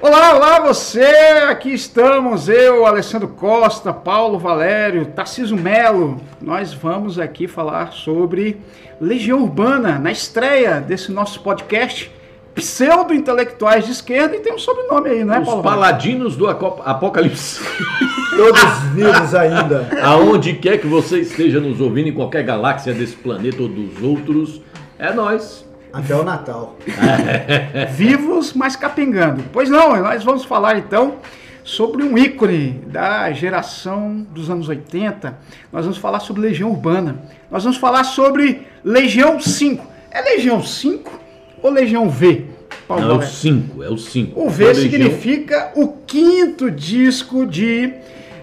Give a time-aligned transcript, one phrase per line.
[0.00, 1.04] Olá, olá você!
[1.48, 6.20] Aqui estamos, eu, Alessandro Costa, Paulo Valério, Tarciso Melo.
[6.40, 8.60] Nós vamos aqui falar sobre
[9.00, 12.12] Legião Urbana na estreia desse nosso podcast
[12.54, 15.62] pseudo-intelectuais de esquerda e tem um sobrenome aí, não é, Os Paulo?
[15.62, 17.60] paladinos do apocalipse.
[18.42, 18.62] Todos
[18.92, 19.88] vivos ainda.
[20.02, 24.60] Aonde quer que você esteja nos ouvindo, em qualquer galáxia desse planeta ou dos outros,
[24.98, 25.64] é nós.
[25.92, 26.76] Até o Natal.
[27.94, 29.44] Vivos, mas capengando.
[29.52, 31.18] Pois não, nós vamos falar então
[31.62, 35.38] sobre um ícone da geração dos anos 80.
[35.72, 37.22] Nós vamos falar sobre Legião Urbana.
[37.48, 39.86] Nós vamos falar sobre Legião 5.
[40.10, 41.20] É Legião 5
[41.62, 42.46] ou Legião V?
[42.88, 43.36] Paulo Não, é o Valério?
[43.36, 44.40] 5, é o 5.
[44.40, 47.92] O V significa o quinto disco de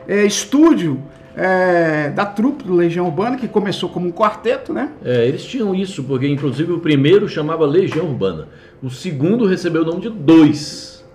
[0.10, 1.00] eh, estúdio
[1.38, 4.90] eh, da trupe do Legião Urbana, que começou como um quarteto, né?
[5.06, 8.48] É, eles tinham isso, porque inclusive o primeiro chamava Legião Urbana.
[8.82, 11.06] O segundo recebeu o nome de Dois.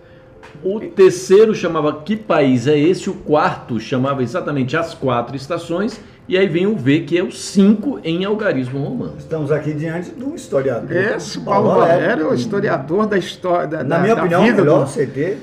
[0.62, 3.10] O terceiro chamava Que País é Esse?
[3.10, 6.00] O quarto chamava exatamente As Quatro Estações.
[6.26, 9.14] E aí vem o V, que é o 5 em algarismo romano.
[9.18, 10.90] Estamos aqui diante de um historiador.
[10.96, 14.62] Esse Paulo Valério, o historiador da história da, Na da- minha da opinião, o vida
[14.62, 15.36] melhor do- CD.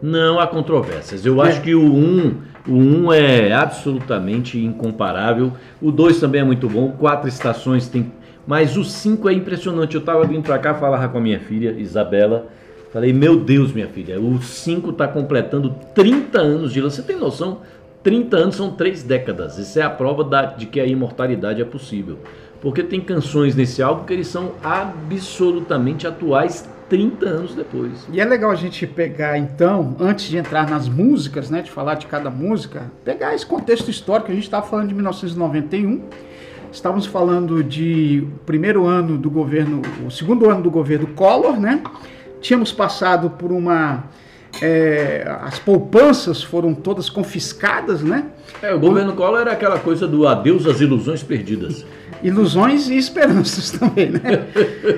[0.00, 1.26] Não há controvérsias.
[1.26, 1.48] Eu É.
[1.48, 2.34] acho que o 1 um,
[2.68, 5.52] o um é absolutamente incomparável.
[5.80, 6.92] O 2 também é muito bom.
[6.92, 8.12] Quatro estações tem.
[8.46, 9.94] Mas o 5 é impressionante.
[9.94, 12.46] Eu tava vindo pra cá falar com a minha filha, Isabela.
[12.92, 17.58] Falei, meu Deus, minha filha, o 5 tá completando 30 anos de Você tem noção?
[18.02, 19.58] 30 anos são três décadas.
[19.58, 22.18] Isso é a prova da- de que a imortalidade é possível.
[22.60, 28.08] Porque tem canções nesse álbum que eles são absolutamente atuais 30 anos depois.
[28.12, 31.94] E é legal a gente pegar, então, antes de entrar nas músicas, né, de falar
[31.94, 34.30] de cada música, pegar esse contexto histórico.
[34.30, 36.02] A gente estava falando de 1991,
[36.72, 41.82] estávamos falando de o primeiro ano do governo, o segundo ano do governo Collor, né?
[42.40, 44.04] Tínhamos passado por uma.
[44.62, 48.26] é, as poupanças foram todas confiscadas, né?
[48.62, 51.84] É, o governo Collor era aquela coisa do adeus às ilusões perdidas.
[52.22, 54.20] Ilusões e esperanças também, né?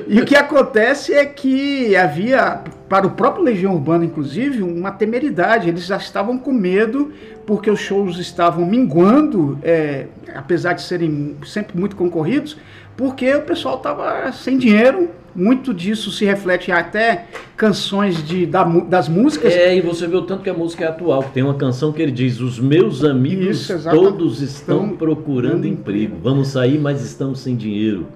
[0.07, 5.69] E o que acontece é que havia, para o próprio Legião Urbana, inclusive, uma temeridade.
[5.69, 7.13] Eles já estavam com medo
[7.47, 12.57] porque os shows estavam minguando, é, apesar de serem sempre muito concorridos,
[12.97, 15.11] porque o pessoal estava sem dinheiro.
[15.33, 19.53] Muito disso se reflete até canções de, da das músicas.
[19.53, 21.23] É, e você vê o tanto que a música é atual.
[21.23, 25.67] Tem uma canção que ele diz: Os meus amigos Isso, todos estão Estão procurando procurando
[25.67, 26.17] emprego.
[26.23, 28.09] Vamos sair, mas estamos sem dinheiro.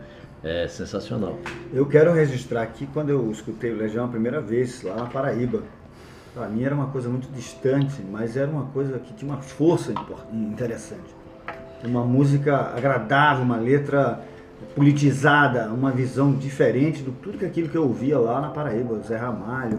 [0.43, 1.39] É sensacional.
[1.73, 5.63] Eu quero registrar aqui quando eu escutei o Legião a primeira vez, lá na Paraíba.
[6.35, 9.95] Para mim era uma coisa muito distante, mas era uma coisa que tinha uma força
[10.33, 11.15] interessante.
[11.83, 14.21] Uma música agradável, uma letra
[14.75, 19.17] politizada, uma visão diferente do tudo que aquilo que eu ouvia lá na Paraíba, Zé
[19.17, 19.79] Ramalho,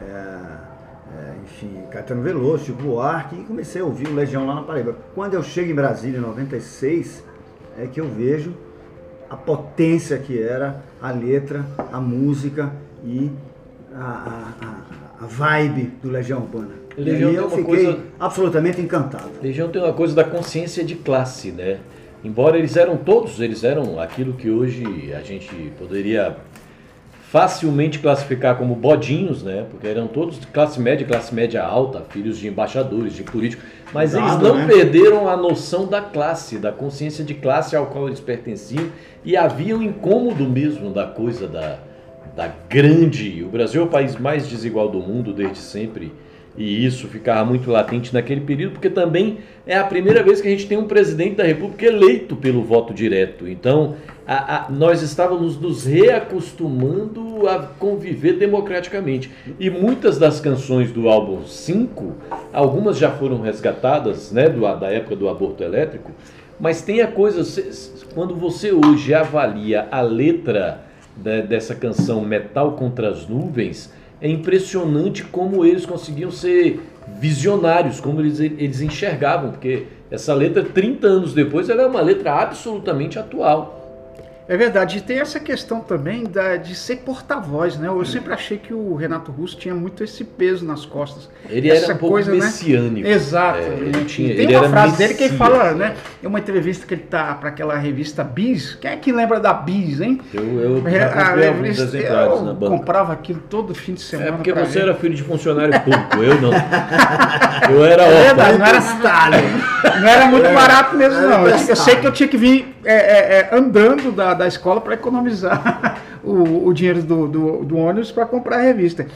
[0.00, 4.62] é, é, enfim, Caetano Veloso, Chico Buarque, e comecei a ouvir o Legião lá na
[4.62, 4.96] Paraíba.
[5.14, 7.24] Quando eu chego em Brasília em 96,
[7.78, 8.52] é que eu vejo
[9.30, 12.70] a potência que era a letra, a música
[13.04, 13.30] e
[13.94, 14.00] a,
[14.60, 16.74] a- a- vibe do Legião Urbana.
[16.96, 19.30] Legião e eu fiquei coisa- absolutamente encantado.
[19.42, 21.78] Legião tem uma coisa da consciência de classe, né?
[22.24, 26.36] Embora eles eram todos, eles eram aquilo que hoje a gente poderia
[27.30, 29.66] facilmente classificar como bodinhos, né?
[29.70, 34.14] Porque eram todos de classe média, classe média alta, filhos de embaixadores, de políticos, mas
[34.14, 34.66] eles Cuidado, não né?
[34.66, 38.88] perderam a noção da classe, da consciência de classe ao qual eles pertenciam
[39.22, 41.78] e havia um incômodo mesmo da coisa da,
[42.34, 43.44] da grande.
[43.44, 46.12] O Brasil é o país mais desigual do mundo desde sempre.
[46.58, 50.50] E isso ficava muito latente naquele período, porque também é a primeira vez que a
[50.50, 53.46] gente tem um presidente da República eleito pelo voto direto.
[53.48, 53.94] Então,
[54.26, 59.30] a- a- nós estávamos nos reacostumando a conviver democraticamente.
[59.58, 62.14] E muitas das canções do álbum 5,
[62.52, 66.10] algumas já foram resgatadas, né, do- da época do aborto elétrico,
[66.58, 67.42] mas tem a coisa,
[68.14, 70.82] quando você hoje avalia a letra
[71.16, 76.80] da- dessa canção Metal contra as Nuvens, é impressionante como eles conseguiam ser
[77.20, 82.34] visionários, como eles, eles enxergavam, porque essa letra, 30 anos depois, ela é uma letra
[82.34, 83.77] absolutamente atual.
[84.48, 87.86] É verdade, e tem essa questão também da, de ser porta-voz, né?
[87.88, 91.28] Eu sempre achei que o Renato Russo tinha muito esse peso nas costas.
[91.50, 92.38] Ele Essa era um pouco coisa, né?
[92.38, 93.06] messiânico.
[93.06, 93.58] Exato.
[93.58, 95.50] É, ele tinha- tem ele uma era frase dele que ele messias.
[95.58, 95.94] fala, né?
[96.22, 98.74] É uma entrevista que ele tá para aquela revista Bis.
[98.80, 100.18] Quem é que lembra da Bis, hein?
[100.32, 102.76] Eu, eu A alguns revista- eu banca.
[102.76, 104.30] comprava aquilo todo fim de semana.
[104.30, 104.80] É porque você ver.
[104.88, 106.50] era filho de funcionário público, eu não.
[107.70, 108.98] Eu era É verdade, órfão.
[108.98, 111.46] não era, não era muito barato mesmo, não.
[111.46, 114.80] Eu, eu sei que eu tinha que vir é, é, é, andando da, da escola
[114.80, 119.06] para economizar o, o dinheiro do, do, do ônibus para comprar a revista.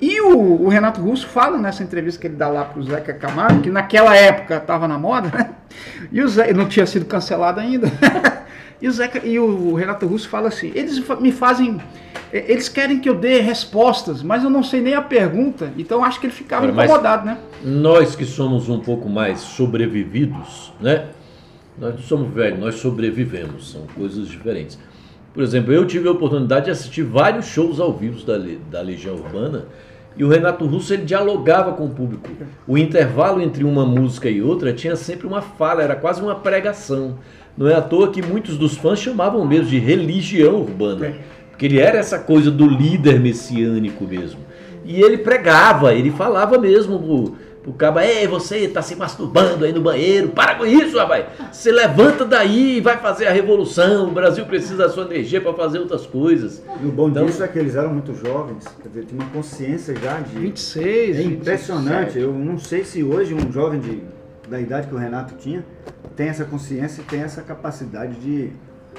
[0.00, 3.12] E o, o, Renato Russo fala nessa entrevista que ele dá lá para o Zeca
[3.12, 5.50] Camargo, que naquela época estava na moda, né?
[6.10, 7.92] e o Zeca não tinha sido cancelado ainda.
[8.80, 11.78] e, o Zeca, e o Renato Russo fala assim: eles me fazem.
[12.32, 16.20] Eles querem que eu dê respostas, mas eu não sei nem a pergunta, então acho
[16.20, 17.38] que ele ficava Agora, incomodado, né?
[17.62, 21.08] Nós que somos um pouco mais sobrevividos, né?
[21.80, 24.78] Nós não somos velhos, nós sobrevivemos, são coisas diferentes.
[25.32, 28.36] Por exemplo, eu tive a oportunidade de assistir vários shows ao vivo da,
[28.70, 29.66] da Legião Urbana
[30.16, 32.28] e o Renato Russo ele dialogava com o público.
[32.66, 37.18] O intervalo entre uma música e outra tinha sempre uma fala, era quase uma pregação.
[37.56, 41.14] Não é à toa que muitos dos fãs chamavam mesmo de religião urbana,
[41.50, 44.40] porque ele era essa coisa do líder messiânico mesmo.
[44.84, 47.36] E ele pregava, ele falava mesmo
[47.68, 51.26] o cabo, ei, você tá se masturbando aí no banheiro, para com isso, rapaz.
[51.52, 54.08] Se levanta daí e vai fazer a revolução.
[54.08, 56.62] O Brasil precisa da sua energia para fazer outras coisas.
[56.82, 59.30] E o bom então, disso é que eles eram muito jovens, quer dizer, tinha uma
[59.30, 60.38] consciência já de.
[60.38, 62.14] 26, É impressionante.
[62.14, 62.18] 27.
[62.20, 64.02] Eu não sei se hoje um jovem de,
[64.48, 65.62] da idade que o Renato tinha
[66.16, 68.50] tem essa consciência e tem essa capacidade de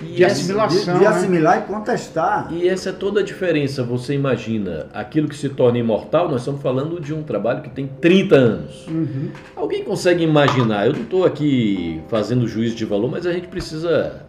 [0.02, 0.94] de assimilação.
[0.94, 1.64] De, de assimilar né?
[1.66, 2.48] e contestar.
[2.52, 3.84] E essa é toda a diferença.
[3.84, 7.88] Você imagina aquilo que se torna imortal, nós estamos falando de um trabalho que tem
[7.88, 8.88] 30 anos.
[8.88, 9.30] Uhum.
[9.56, 10.88] Alguém consegue imaginar?
[10.88, 14.24] Eu não estou aqui fazendo juízo de valor, mas a gente precisa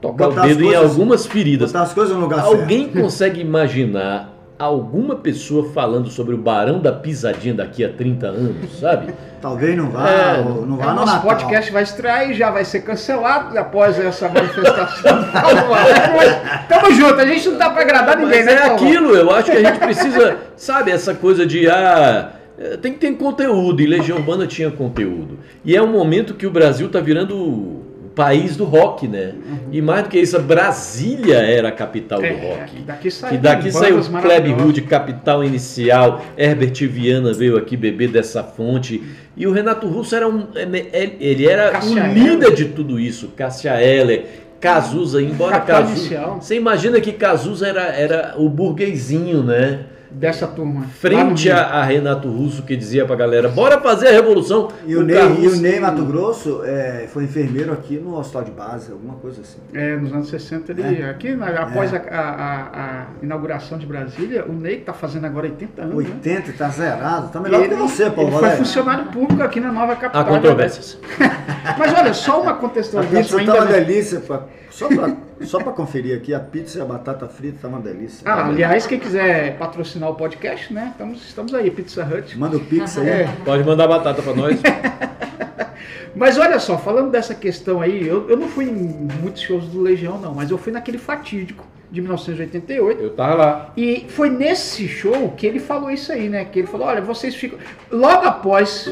[0.00, 1.72] tocar botar o dedo coisas, em algumas feridas.
[1.72, 3.00] Botar as coisas no lugar Alguém certo.
[3.00, 9.12] consegue imaginar alguma pessoa falando sobre o Barão da Pisadinha daqui a 30 anos, sabe?
[9.40, 11.30] Talvez não vá, é, não vá é, no Nosso Natal.
[11.30, 15.18] podcast vai estrear e já vai ser cancelado após essa manifestação.
[16.16, 18.60] Mas tamo junto, a gente não dá para agradar ninguém, Mas né?
[18.62, 22.32] É aquilo, eu acho que a gente precisa, sabe, essa coisa de ah,
[22.80, 25.38] tem que ter conteúdo, e Legião Urbana tinha conteúdo.
[25.64, 27.85] E é um momento que o Brasil tá virando
[28.16, 29.34] país do rock, né?
[29.34, 29.58] Uhum.
[29.70, 32.82] E mais do que isso, Brasília era a capital é, do rock.
[32.82, 36.24] Daqui saiu, que daqui saiu Hood, capital inicial.
[36.36, 39.04] Herbert Viana veio aqui beber dessa fonte.
[39.36, 42.54] E o Renato Russo era um, é, é, ele era Cassia o líder Heller.
[42.54, 43.28] de tudo isso.
[43.36, 44.24] Cássia Heller,
[44.58, 46.36] Cazuza, embora Cazuza.
[46.40, 49.80] Você imagina que Cazuza era, era o burguesinho, né?
[50.10, 50.84] Dessa turma.
[50.84, 54.68] Frente a, a, Renato Russo que dizia pra galera, bora fazer a revolução.
[54.86, 58.50] E o, Ney, e o Ney Mato Grosso é, foi enfermeiro aqui no hospital de
[58.50, 59.58] base, alguma coisa assim.
[59.74, 61.10] É, nos anos 60 ele, é.
[61.10, 61.96] aqui, após é.
[62.10, 65.96] a, a, a, inauguração de Brasília, o Ney tá fazendo agora 80 anos.
[65.96, 66.54] 80, né?
[66.56, 68.30] tá zerado, tá melhor ele, que você, Paulo.
[68.30, 70.22] Ele foi funcionário público aqui na nova capital.
[70.22, 70.98] Há controvérsias.
[71.78, 73.38] Mas olha, só uma contextualização.
[73.38, 76.82] A pizza tá uma delícia, pra, só pra só para conferir aqui, a pizza e
[76.82, 78.20] a batata frita tá uma delícia.
[78.24, 80.88] Ah, tá aliás, quem quiser patrocinar o podcast, né?
[80.92, 82.38] Estamos, estamos aí, Pizza Hut.
[82.38, 83.08] Manda o pizza aí.
[83.08, 83.28] É.
[83.44, 84.60] Pode mandar batata para nós.
[86.16, 88.72] mas olha só, falando dessa questão aí, eu, eu não fui em
[89.20, 93.02] muitos shows do Legião, não, mas eu fui naquele fatídico de 1988.
[93.02, 93.72] Eu tava lá.
[93.76, 96.44] E foi nesse show que ele falou isso aí, né?
[96.44, 97.58] Que ele falou: olha, vocês ficam.
[97.90, 98.88] Logo após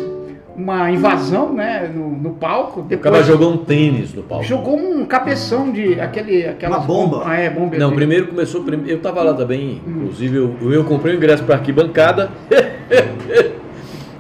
[0.57, 2.83] uma invasão né, no, no palco.
[2.83, 4.45] Depois, o cara jogou um tênis no palco.
[4.45, 7.23] Jogou um cabeção de aquele, aquela bomba.
[7.25, 7.77] Ah, é, bomba.
[7.77, 8.65] Não, primeiro começou.
[8.87, 10.03] Eu tava lá também, hum.
[10.03, 12.31] inclusive eu, eu comprei o ingresso para arquibancada.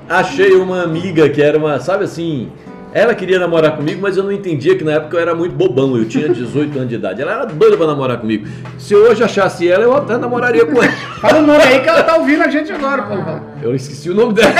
[0.09, 2.51] Achei uma amiga que era uma, sabe assim,
[2.95, 5.97] ela queria namorar comigo, mas eu não entendia que na época eu era muito bobão.
[5.97, 7.21] Eu tinha 18 anos de idade.
[7.21, 8.47] Ela era doida pra namorar comigo.
[8.79, 10.93] Se eu hoje achasse ela, eu até namoraria com ela.
[11.21, 13.41] Fala o nome aí que ela tá ouvindo a gente agora, Paulo.
[13.61, 14.55] Eu esqueci o nome dela.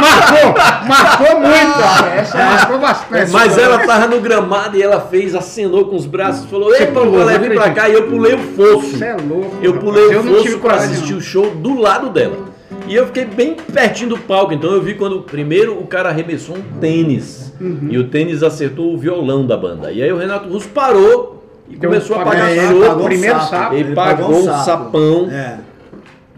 [0.00, 0.54] marcou!
[0.86, 1.80] Marcou muito!
[2.16, 3.32] Essa marcou bastante.
[3.32, 7.26] Mas ela tava no gramado e ela fez, acenou com os braços, falou: Ei, Paulo,
[7.26, 7.88] vem pra cá.
[7.88, 8.98] E eu pulei o fosso.
[8.98, 9.56] Você é louco.
[9.60, 12.51] Eu pulei o fosso pra assistir o show do lado dela.
[12.88, 16.56] E eu fiquei bem pertinho do palco, então eu vi quando primeiro o cara arremessou
[16.56, 17.52] um tênis.
[17.60, 17.88] Uhum.
[17.90, 19.92] E o tênis acertou o violão da banda.
[19.92, 23.40] E aí o Renato Russo parou e então, começou a pagar ele pagou o primeiro
[23.40, 23.74] sapo.
[23.74, 25.30] Ele, ele pagou um sapão.
[25.30, 25.58] É.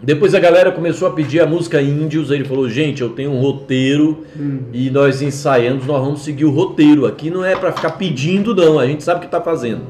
[0.01, 3.39] Depois a galera começou a pedir a música Índios, ele falou, gente, eu tenho um
[3.39, 4.59] roteiro hum.
[4.71, 7.07] e nós ensaiamos, nós vamos seguir o roteiro.
[7.07, 9.81] Aqui não é para ficar pedindo não, a gente sabe o que está fazendo.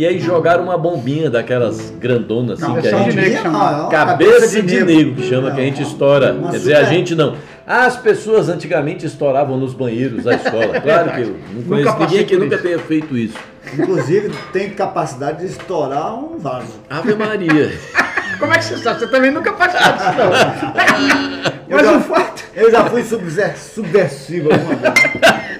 [0.00, 3.16] E aí jogaram uma bombinha daquelas grandonas assim não, que a gente.
[3.16, 3.88] Negro, chama.
[3.90, 6.38] cabeça, de, negro, que chama, que a gente estoura.
[6.50, 7.36] Quer dizer, a gente não.
[7.66, 10.70] As pessoas antigamente estouravam nos banheiros da escola.
[10.80, 13.36] Claro que eu não conheço ninguém que nunca tenha feito isso.
[13.74, 16.80] Inclusive, tem capacidade de estourar um vaso.
[16.88, 17.70] Ave Maria.
[18.40, 19.00] Como é que você sabe?
[19.00, 21.52] Você também nunca participou disso, não.
[21.76, 22.44] Mas já, o fato.
[22.54, 25.59] Eu já fui subversivo alguma vez.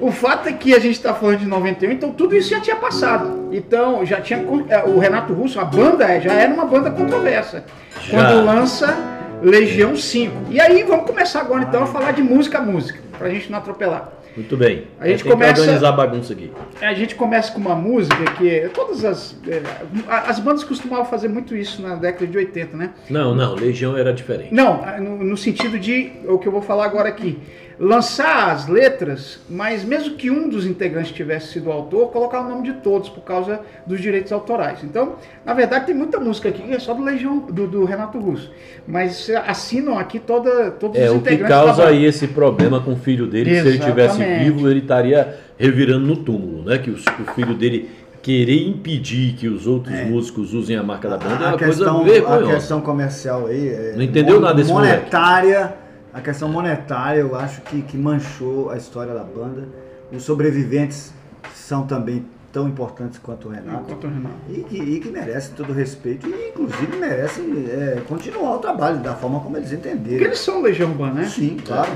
[0.00, 2.76] O fato é que a gente está falando de 91, então tudo isso já tinha
[2.76, 3.48] passado.
[3.52, 4.38] Então já tinha
[4.68, 7.64] é, o Renato Russo, a banda é, já era uma banda controversa.
[8.02, 8.10] Já.
[8.10, 8.96] Quando lança
[9.42, 10.34] Legião 5.
[10.50, 14.12] E aí vamos começar agora então a falar de música música, pra gente não atropelar.
[14.36, 14.84] Muito bem.
[15.00, 16.52] A gente começa- organizar a bagunça aqui.
[16.80, 19.60] A gente começa com uma música que todas as é,
[20.08, 22.90] as bandas costumavam fazer muito isso na década de 80, né?
[23.10, 24.54] Não, não, Legião era diferente.
[24.54, 27.36] Não, no, no sentido de o que eu vou falar agora aqui.
[27.80, 32.48] Lançar as letras, mas mesmo que um dos integrantes tivesse sido o autor, colocar o
[32.48, 34.82] nome de todos por causa dos direitos autorais.
[34.82, 38.18] Então, na verdade, tem muita música aqui que é só do Legião, do, do Renato
[38.18, 38.50] Russo.
[38.84, 42.80] Mas assinam aqui toda, todos É, os o que integrantes da causa aí esse problema
[42.80, 44.44] com o filho dele, que se ele tivesse Exatamente.
[44.44, 46.78] vivo, ele estaria revirando no túmulo, né?
[46.78, 47.88] Que o, o filho dele
[48.20, 52.00] querer impedir que os outros músicos usem a marca da banda é a, uma questão,
[52.00, 52.54] coisa a vergonhosa.
[52.54, 53.68] questão comercial aí.
[53.68, 55.74] é Não entendeu nada desse Monetária.
[56.18, 59.68] A questão monetária, eu acho que, que manchou a história da banda.
[60.12, 61.12] Os sobreviventes
[61.54, 63.82] são também tão importantes quanto o Renato.
[63.84, 64.34] Enquanto o Renato.
[64.48, 68.98] E que, e que merecem todo o respeito e, inclusive, merecem é, continuar o trabalho
[68.98, 70.24] da forma como eles Porque entenderam.
[70.24, 71.24] eles são Legião Urbana, né?
[71.26, 71.90] Sim, claro.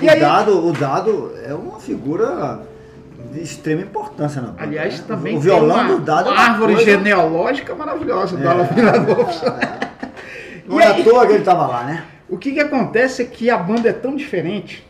[0.00, 2.60] E o, aí- dado, o Dado é uma figura
[3.32, 4.62] de extrema importância na banda.
[4.62, 5.04] Aliás, né?
[5.08, 8.46] também o violão tem uma, do Dado é uma árvore coisa- genealógica maravilhosa É.
[8.46, 9.40] Alan Villa-Lobos.
[10.68, 12.04] Não é à toa que ele estava lá, né?
[12.28, 14.86] O que, que acontece é que a banda é tão diferente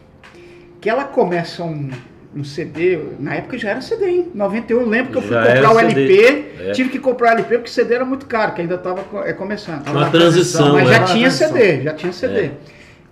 [0.80, 1.90] que ela começa um,
[2.34, 4.28] um CD, na época já era CD, hein?
[4.34, 6.72] 91, eu lembro que eu fui Já comprar o LP, é.
[6.72, 9.02] tive que comprar o LP porque CD era muito caro, que ainda estava
[9.34, 9.88] começando.
[9.88, 10.92] Uma transição, Mas é.
[10.92, 11.52] já Uma tinha transição.
[11.52, 12.40] CD, já tinha CD.
[12.40, 12.50] É.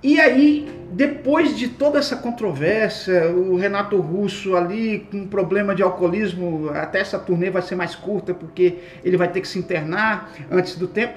[0.03, 6.71] E aí, depois de toda essa controvérsia, o Renato Russo ali com problema de alcoolismo,
[6.75, 10.77] até essa turnê vai ser mais curta porque ele vai ter que se internar antes
[10.77, 11.15] do tempo.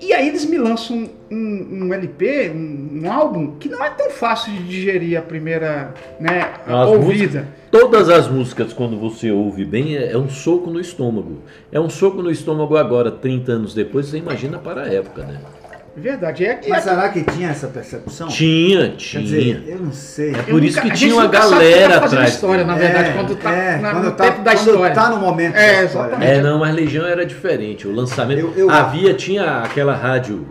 [0.00, 4.10] E aí eles me lançam um, um LP, um, um álbum, que não é tão
[4.10, 7.46] fácil de digerir a primeira né, As ouvida.
[7.70, 11.42] Todas as músicas, quando você ouve bem, é, é um soco no estômago.
[11.70, 15.38] É um soco no estômago agora, 30 anos depois, você imagina para a época, né?
[15.96, 16.44] Verdade.
[16.46, 18.28] É, Mas será que tinha essa percepção?
[18.28, 19.22] Tinha, Quer tinha.
[19.22, 20.30] dizer, eu não sei.
[20.34, 22.30] É eu por isso nunca- que a tinha uma galera tá atrás.
[22.34, 24.94] história, na verdade, quando tá é, na- quando no tá, tempo da quando história.
[24.94, 26.08] tá no momento É, da história.
[26.10, 26.30] exatamente.
[26.32, 27.88] É, não, mas Legião era diferente.
[27.88, 28.38] O lançamento.
[28.40, 30.46] Eu- eu- Havia, tinha aquela rádio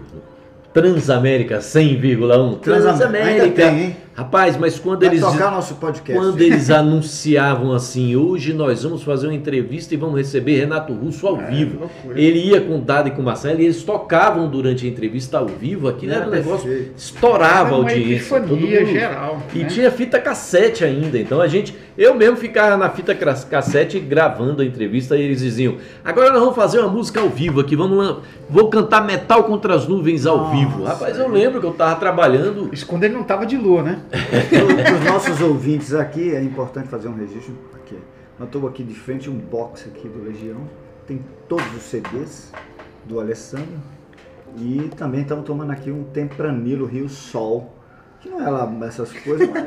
[0.74, 2.56] Transamérica 100,1.
[2.60, 3.44] Transamérica.
[3.44, 3.98] Ainda tem, hein?
[4.20, 5.22] Rapaz, mas quando Vai eles.
[5.22, 6.12] tocar nosso podcast.
[6.14, 11.26] Quando eles anunciavam assim, hoje nós vamos fazer uma entrevista e vamos receber Renato Russo
[11.26, 11.80] ao vivo.
[11.80, 12.20] loucura.
[12.20, 15.38] Ele ia com o Dado e com o Marcelo e eles tocavam durante a entrevista
[15.38, 15.88] ao vivo.
[15.88, 18.40] Aquilo era um negócio, estourava a Era uma audiência.
[18.42, 19.66] todo mundo- geral, E né?
[19.70, 21.18] tinha fita cassete ainda.
[21.18, 25.78] Então a gente, eu mesmo ficava na fita cassete gravando a entrevista e eles diziam:
[26.04, 28.18] agora nós vamos fazer uma música ao vivo aqui, vamos lá,
[28.50, 30.84] vou cantar Metal contra as Nuvens ao Nossa, vivo.
[30.84, 32.70] Rapaz, eu lembro que eu tava trabalhando.
[32.74, 34.00] Isso quando ele não tava de lua, né?
[34.10, 37.56] Para os nossos ouvintes aqui, é importante fazer um registro.
[37.76, 37.98] Aqui.
[38.42, 40.58] Estamos aqui de frente um box aqui do Legião.
[41.06, 42.52] Tem todos os CDs
[43.06, 43.80] do Alessandro.
[44.58, 47.76] E também estamos tomando aqui um Tempranilo Rio Sol.
[48.20, 49.64] Que não é lá essas coisas, mas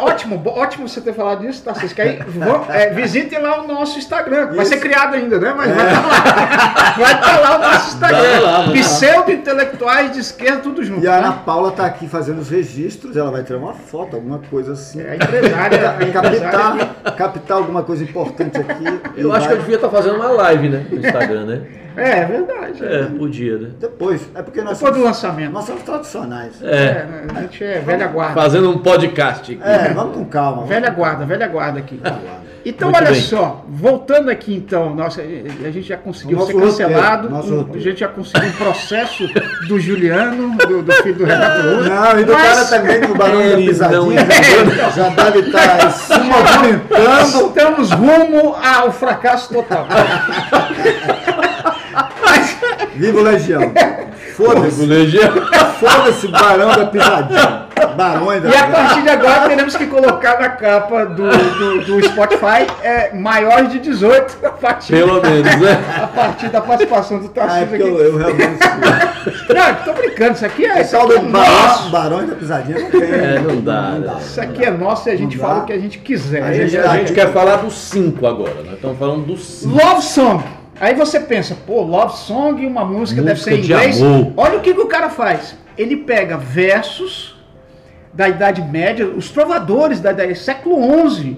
[0.00, 1.74] Ótimo, ótimo você ter falado disso, tá?
[1.74, 2.18] Vocês querem?
[2.18, 4.46] Vão, é, visitem lá o nosso Instagram.
[4.46, 4.70] Vai Isso.
[4.70, 5.54] ser criado ainda, né?
[5.56, 6.94] Mas vai estar lá.
[6.96, 8.40] Vai estar lá o nosso Instagram.
[8.40, 8.72] Lá.
[8.72, 11.04] Pseudo-intelectuais de esquerda, tudo junto.
[11.04, 11.38] E a Ana né?
[11.44, 15.00] Paula está aqui fazendo os registros, ela vai tirar uma foto, alguma coisa assim.
[15.00, 15.90] É a empresária.
[15.98, 18.84] a empresária captar, alguma coisa importante aqui.
[19.16, 20.86] Eu acho que eu vai- devia estar fazendo uma live, né?
[20.90, 21.62] No Instagram, né?
[21.96, 22.84] É, é verdade.
[22.84, 23.70] É, podia, né?
[23.80, 25.52] Depois, é porque nós Depois do somos, lançamento.
[25.52, 26.62] nós somos tradicionais.
[26.62, 28.34] É, É, a gente é velha guarda.
[28.34, 29.52] fazendo um podcast.
[29.54, 29.62] aqui.
[29.62, 30.64] É, vamos com calma.
[30.66, 31.96] Velha guarda, velha guarda aqui.
[31.96, 32.45] calma.
[32.68, 33.20] Então, Muito olha bem.
[33.20, 38.00] só, voltando aqui então, nossa, a gente já conseguiu ser cancelado, roteiro, um- a gente
[38.00, 39.28] já conseguiu um processo
[39.68, 41.88] do Juliano, do, do filho do Renato Russo.
[41.88, 44.26] Não, e do Mas- cara também do Barão da não Pisadinha,
[44.96, 47.46] já, deve estar se movimentando.
[47.46, 49.86] Estamos rumo ao fracasso total.
[52.96, 53.60] Viva o Legião.
[54.34, 55.30] Foda-se, Legião.
[55.78, 57.65] foda-se Barão da Pisadinha.
[57.96, 62.04] Barões da E a partir de agora teremos que colocar na capa do, do, do
[62.06, 65.78] Spotify é, maiores de 18 a partir, Pelo menos, né?
[66.02, 67.82] a partir da participação do Ah, é Tarcísio aqui.
[67.82, 68.58] eu, eu realmente.
[69.48, 71.90] Não, tô brincando, isso aqui é, isso aqui é nosso.
[71.90, 73.02] Barões da Pisadinha não tem.
[73.02, 74.14] É, não dá, né?
[74.20, 75.62] Isso aqui é nosso e a gente Não fala dá.
[75.62, 76.42] o que a gente quiser.
[76.42, 78.54] A gente- a gente quer falar dos cinco agora.
[78.64, 79.76] Nós estamos falando dos cinco.
[79.76, 80.44] Love Song.
[80.80, 84.02] Aí você pensa, pô, Love Song, uma música, deve Música ser em de inglês.
[84.02, 84.32] amor.
[84.36, 85.56] Olha o que, que o cara faz.
[85.78, 87.35] Ele pega versos
[88.16, 90.76] da Idade Média, os trovadores da Idade século
[91.10, 91.36] XI,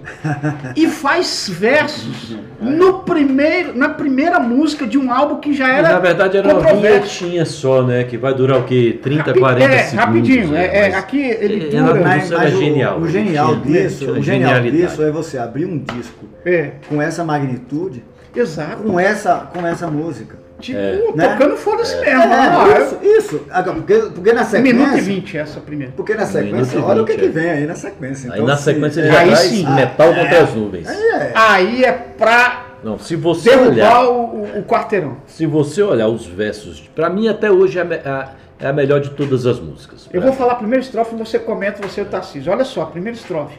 [0.76, 5.98] e faz versos no primeiro, na primeira música de um álbum que já era Na
[5.98, 8.04] verdade era uma vinhetinha só, né?
[8.04, 8.96] Que vai durar o quê?
[9.02, 10.04] 30, Rapi- 40 é, segundos.
[10.04, 10.48] rapidinho.
[10.48, 10.64] né?
[10.66, 11.82] É, é, Mas- aqui ele É, dura.
[11.94, 12.98] Renato Mas, Isso era mas o- genial.
[13.00, 17.02] O, genial Tinha- disso, tinha o genial disso é você abrir um disco É, com
[17.02, 18.04] essa magnitude,
[18.34, 18.84] exato.
[18.84, 20.36] com essa, com essa música.
[20.60, 21.28] Tipo, Né?
[21.28, 22.08] tocando foda-se mesmo.
[22.10, 23.46] É, Ah, isso, isso.
[23.50, 24.74] Agora, Porque, porque na sequência.
[24.74, 25.92] Minuto e 20 essa primeira.
[25.96, 27.28] Porque na sequência, olha o que, 20, que é.
[27.28, 28.32] vem aí na sequência.
[28.32, 29.68] Aí Então, na se- sequência ele é, já Aí sim.
[29.74, 30.14] metal É.
[30.22, 30.88] contra as nuvens.
[30.88, 31.32] Aí é.
[31.34, 35.16] Aí é pra Não, se você derrubar olhar, o, o- quarteirão.
[35.26, 39.10] se você olhar os versos, pra mim até hoje é a, é a melhor de
[39.10, 40.08] todas as músicas.
[40.12, 42.50] Eu vou falar a primeira estrofe e você comenta, você e o Tarcísio.
[42.52, 43.56] Olha só, a primeira estrofe.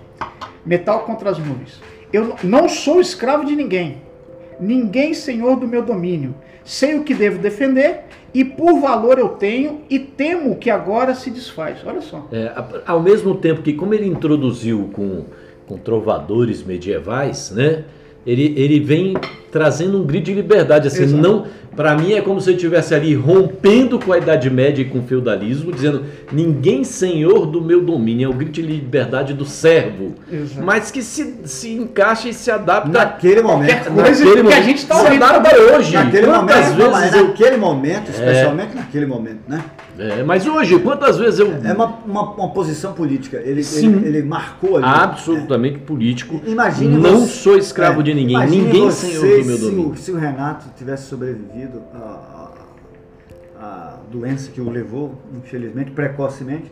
[0.66, 1.80] Metal contra as nuvens.
[2.12, 4.02] Eu não sou escravo de ninguém.
[4.60, 6.36] Ninguém senhor do meu domínio.
[6.64, 8.02] Sei o que devo defender
[8.34, 11.80] e por valor eu tenho e temo que agora se desfaz.
[11.86, 12.28] Olha só.
[12.32, 12.52] É,
[12.86, 15.24] ao mesmo tempo que, como ele introduziu com,
[15.68, 17.86] com trovadores medievais, né?
[18.26, 19.16] Ele, ele vem
[19.52, 21.22] trazendo um grito de liberdade, assim, Exato.
[21.22, 21.48] não,
[21.80, 25.00] para mim é como se ele estivesse ali rompendo com a Idade Média e com
[25.00, 30.14] o feudalismo, dizendo ninguém senhor do meu domínio, é o grito de liberdade do servo,
[30.30, 30.62] Exato.
[30.66, 33.94] mas que se, se encaixa e se adapta Naquele momento.
[33.94, 34.64] Qualquer naquele que a momento.
[34.66, 35.94] gente tá se ouvindo adapta hoje.
[35.94, 39.64] Naquele Quantas momento, vezes eu, naquele momento, especialmente naquele momento, né?
[39.98, 43.38] é, mas hoje, quantas vezes eu É uma, uma, uma posição política.
[43.38, 43.88] Ele, Sim.
[44.04, 44.86] ele, ele marcou ali.
[44.86, 46.42] absolutamente político.
[46.46, 48.36] Imagine não você- sou escravo é, de ninguém.
[48.36, 49.96] imagine Ninguém você senhor do meu domínio.
[49.96, 52.52] se o Renato tivesse sobrevivido à-
[53.62, 56.72] à doença que o levou, infelizmente, precocemente,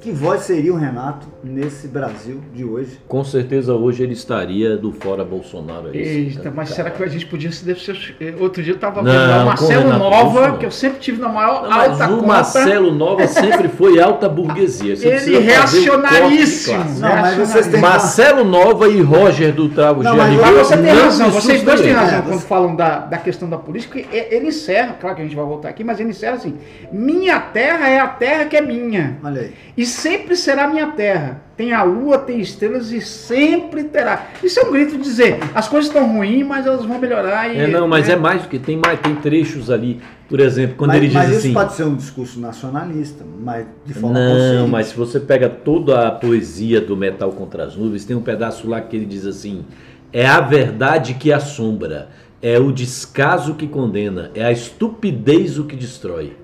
[0.00, 2.98] que voz seria o Renato nesse Brasil de hoje?
[3.06, 5.88] Com certeza hoje ele estaria do fora Bolsonaro.
[5.88, 6.54] aí, Eita, cara.
[6.56, 8.36] mas será que a gente podia se ser.
[8.40, 10.56] Outro dia eu tava Não, vendo o Marcelo Renato Nova, não.
[10.58, 12.26] que eu sempre tive na maior Não, mas alta o conta.
[12.26, 14.96] Marcelo Nova sempre foi alta burguesia.
[14.96, 16.78] Você Ele reacionaríssimo.
[17.00, 20.56] Não, mas vocês têm que- Marcelo Nova e Roger do Travo Não, de mas Mas
[20.66, 23.58] você tem razão, vocês dois têm razão É, quando você- falam da, da questão da
[23.58, 23.98] política.
[23.98, 26.56] e- Ele encerra, claro que a gente vai voltar aqui, mas ele encerra assim:
[26.92, 29.18] minha terra é a terra que é minha.
[29.22, 29.52] Olha aí.
[29.76, 31.42] E sempre será minha terra.
[31.56, 34.28] Tem a lua, tem estrelas e sempre terá.
[34.42, 37.54] Isso é um grito de dizer: as coisas estão ruins, mas elas vão melhorar.
[37.54, 38.14] E, É, não, mas né?
[38.14, 41.14] é mais do que tem mais, tem trechos ali, por exemplo, quando mas, ele diz
[41.16, 41.48] mas assim.
[41.48, 44.70] isso pode ser um discurso nacionalista, mas de forma Não, consciente.
[44.70, 48.66] mas se você pega toda a poesia do Metal contra as Nuvens, tem um pedaço
[48.66, 49.64] lá que ele diz assim:
[50.12, 52.08] é a verdade que assombra,
[52.40, 56.39] é o descaso que condena, é a estupidez o que destrói.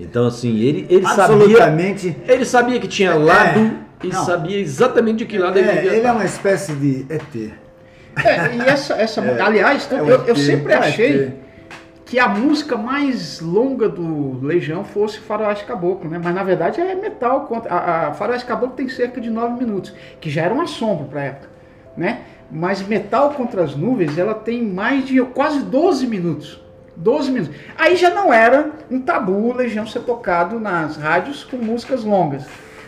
[0.00, 1.24] Então, assim, ele, ele sabia.
[1.24, 2.16] Absolutamente.
[2.26, 4.24] Ele sabia que tinha É, lado e não.
[4.24, 7.52] sabia exatamente de que lado ele É, devia ele é uma espécie de ET.
[8.24, 11.32] É, e essa, essa É, aliás, é eu, eu ET, sempre é achei
[12.06, 16.20] que a música mais longa do Legião fosse Faroeste Caboclo, né?
[16.22, 17.42] Mas na verdade é metal.
[17.42, 21.04] contra- A, a Faroeste Caboclo tem cerca de 9 minutos, que já era um assombro
[21.06, 21.48] para época,
[21.96, 22.20] né?
[22.50, 26.60] Mas Metal contra as Nuvens, ela tem mais de quase 12 minutos.
[27.00, 27.56] 12 minutos.
[27.76, 32.44] Aí já não era um tabu Legião ser tocado nas rádios com músicas longas.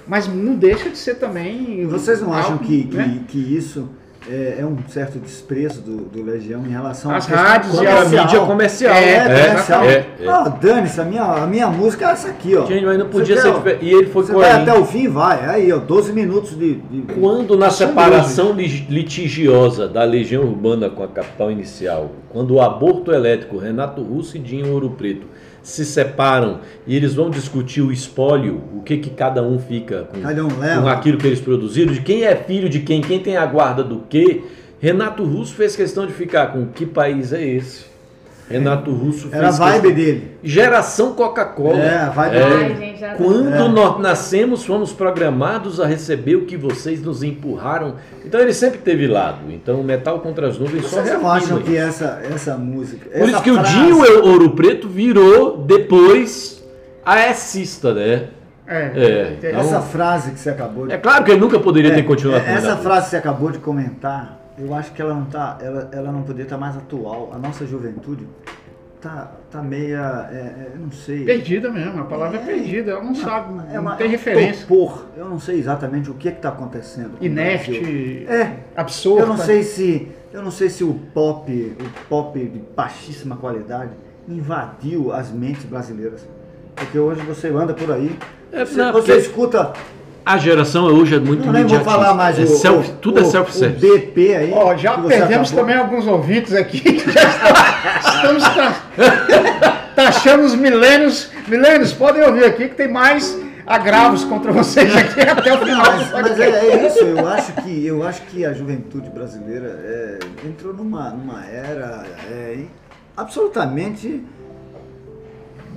[0.06, 1.86] Mas não deixa de ser também.
[1.86, 3.20] Vocês não acham algo, que, que, né?
[3.28, 3.88] que isso
[4.28, 8.24] é, é um certo desprezo do, do Legião em relação à questão rádios e comercial?
[8.24, 8.94] mídia comercial.
[8.94, 9.84] É, É, comercial.
[9.84, 10.28] é, é.
[10.28, 12.64] Ah, dane-se, a minha, a minha música é essa aqui, ó.
[12.66, 13.84] Gente, mas não podia Você ser quer, diferente.
[13.84, 15.44] E ele foi Você vai até o fim, vai.
[15.48, 16.74] Aí, ó, 12 minutos de.
[16.76, 22.60] de- Quando na separação lit- litigiosa da Legião Urbana com a capital inicial, quando o
[22.60, 25.26] aborto elétrico, Renato Russo e Dinho Ouro Preto
[25.62, 30.20] se separam e eles vão discutir o espólio, o que, que cada um fica com,
[30.20, 30.92] Cada um com leva.
[30.92, 34.00] aquilo que eles produziram, de quem é filho de quem, quem tem a guarda do
[34.08, 34.42] quê.
[34.80, 37.91] Renato Russo fez questão de ficar com que país é esse?
[38.52, 40.30] Renato Russo fez Era a vibe questão- dele.
[40.42, 41.78] Geração Coca-Cola.
[41.78, 42.42] É, a vibe É.
[42.42, 42.74] Ai, dele.
[42.76, 43.14] gente, tá.
[43.14, 43.68] Quando É.
[43.68, 47.96] nós nascemos, fomos programados a receber o que vocês nos empurraram.
[48.24, 49.38] Então ele sempre teve lado.
[49.50, 51.66] Então o Metal contra as Nuvens só Vocês reafirma acham isso.
[51.66, 53.08] que essa, essa música.
[53.10, 56.62] Por isso essa que o frase- Dinho Ouro Preto virou depois
[57.04, 58.28] aecista, né?
[58.66, 58.90] É.
[58.94, 62.04] É, então- Essa frase que você acabou de É claro que ele nunca poderia ter
[62.04, 65.24] continuado é, com Essa frase que você acabou de comentar, eu acho que ela não
[65.26, 67.30] tá, ela, ela não poderia estar mais atual.
[67.34, 68.26] A nossa juventude
[69.00, 71.24] tá, tá meia, é, é, não sei.
[71.24, 72.44] Perdida mesmo, a palavra é, É.
[72.46, 74.66] perdida, ela não sabe, É não uma- tem é referência.
[74.66, 75.06] Torpor.
[75.16, 77.12] Eu não sei exatamente o que está acontecendo.
[77.20, 78.58] Inerte, É.
[78.76, 79.22] absurda.
[79.22, 83.90] Eu não sei se, eu não sei se o pop, o pop de baixíssima qualidade
[84.28, 86.26] invadiu as mentes brasileiras.
[86.76, 88.16] Porque hoje você anda por aí,
[88.52, 89.72] É, você, não, você porque escuta
[90.24, 93.18] A geração hoje é muito Não, nem vou falar mais É o, self- o- tudo
[93.18, 93.84] é o- self-service.
[93.86, 94.52] O DP aí.
[94.54, 95.64] Ó, já perdemos acabou.
[95.64, 101.28] também alguns ouvintes aqui que já estão, estamos ta- taxando os milênios.
[101.48, 105.84] Milênios, podem ouvir aqui que tem mais agravos contra vocês aqui até o final.
[105.86, 110.18] mas, mas é, é isso, eu acho que eu acho que a juventude brasileira é,
[110.46, 112.58] entrou numa, numa era é,
[113.16, 114.22] absolutamente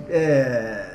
[0.10, 0.86] é,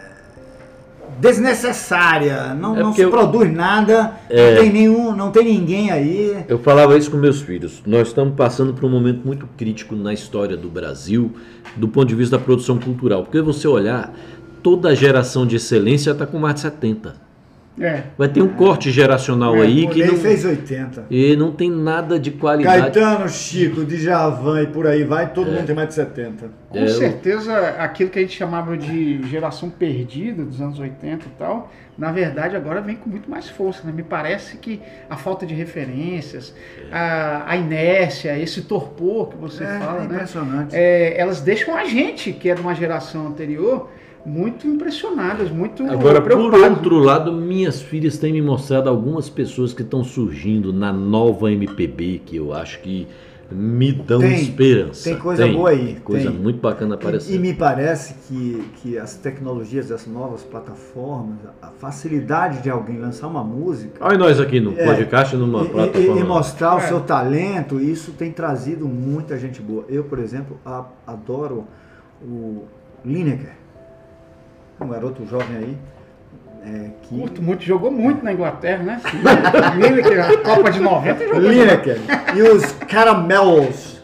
[1.19, 4.55] desnecessária, não, É não se eu- produz nada, É.
[4.55, 6.45] não tem nenhum, não tem ninguém aí.
[6.49, 7.83] Eu falava isso com meus filhos.
[7.87, 11.33] Nós estamos passando por um momento muito crítico na história do Brasil,
[11.77, 13.23] do ponto de vista da produção cultural.
[13.25, 14.13] Porque você olhar,
[14.63, 17.15] toda a geração de excelência está com mais de 70.
[17.81, 18.03] É.
[18.19, 21.07] Vai ter um corte geracional É, aí que não, fez 80.
[21.11, 22.83] e não tem nada de qualidade.
[22.93, 26.51] Caetano, Chico, Djavan e por aí vai, todo mundo tem mais de 70.
[26.69, 31.31] Com É, certeza, aquilo que a gente chamava de geração perdida dos anos 80 e
[31.39, 33.81] tal, na verdade agora vem com muito mais força.
[33.87, 33.93] Né?
[33.93, 36.55] Me parece que a falta de referências,
[36.93, 40.15] a, a inércia, esse torpor que você É, fala, é né?
[40.17, 40.77] impressionante.
[40.77, 43.89] É, elas deixam a gente, que é de uma geração anterior,
[44.25, 49.83] muito impressionadas, muito Agora, por outro lado, minhas filhas têm me mostrado algumas pessoas que
[49.83, 53.07] estão surgindo na nova MPB, que eu acho que
[53.53, 55.11] me dão Tem, esperança.
[55.11, 56.39] tem coisa boa aí, Coisa tem.
[56.39, 57.35] muito bacana E, aparecendo.
[57.35, 63.27] e me parece que, que as tecnologias, as novas plataformas, a facilidade de alguém lançar
[63.27, 64.85] uma música Olha nós aqui no É.
[64.85, 66.21] podcast, numa e, e- plataforma.
[66.21, 66.83] e mostrar o É.
[66.83, 69.85] seu talento, isso tem trazido muita gente boa.
[69.89, 71.65] Eu, por exemplo, a- adoro
[72.23, 72.63] o
[73.05, 73.55] Lineker,
[74.85, 75.79] um garoto jovem aí,
[76.63, 77.19] é, que...
[77.19, 79.01] Curto muito, jogou muito na Inglaterra, né?
[79.77, 81.41] Lineker, a Copa de 90 jogou.
[81.41, 81.99] Lineker
[82.37, 84.00] e os Caramelos.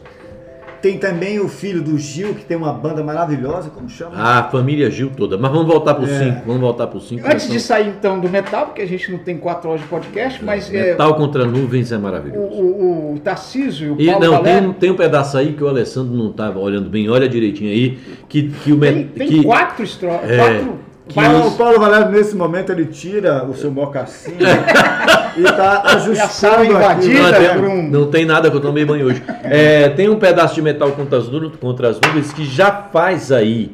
[0.86, 4.12] Tem também o filho do Gil, que tem uma banda maravilhosa, como chama?
[4.16, 5.36] Ah, a família Gil toda.
[5.36, 6.18] Mas vamos voltar pro É.
[6.32, 6.42] 5.
[6.46, 7.26] Vamos voltar pro 5.
[7.26, 10.44] Antes de sair então do metal, porque a gente não tem quatro horas de podcast,
[10.44, 12.40] mas é, Metal contra nuvens é o, maravilhoso.
[12.54, 15.54] o, o Tarcísio e o E Paulo não, tem Valério, um, tem um pedaço aí
[15.54, 19.08] que o Alessandro não estava olhando bem, olha direitinho aí, que, que o tem, met-
[19.14, 20.78] tem que, quatro estrofes, É, quatro...
[21.08, 24.34] que Paulo, os- o Paulo Valério, nesse momento, ele tira o seu mocassim
[25.36, 27.06] e está E a sala ajustando aqui.
[27.08, 27.82] invadida Não, né, tem- por um...
[27.90, 29.22] não tem nada que eu tomei banho hoje.
[29.44, 33.30] É, tem um pedaço de metal contra as, nu- contra as nuvens que já faz
[33.30, 33.70] aí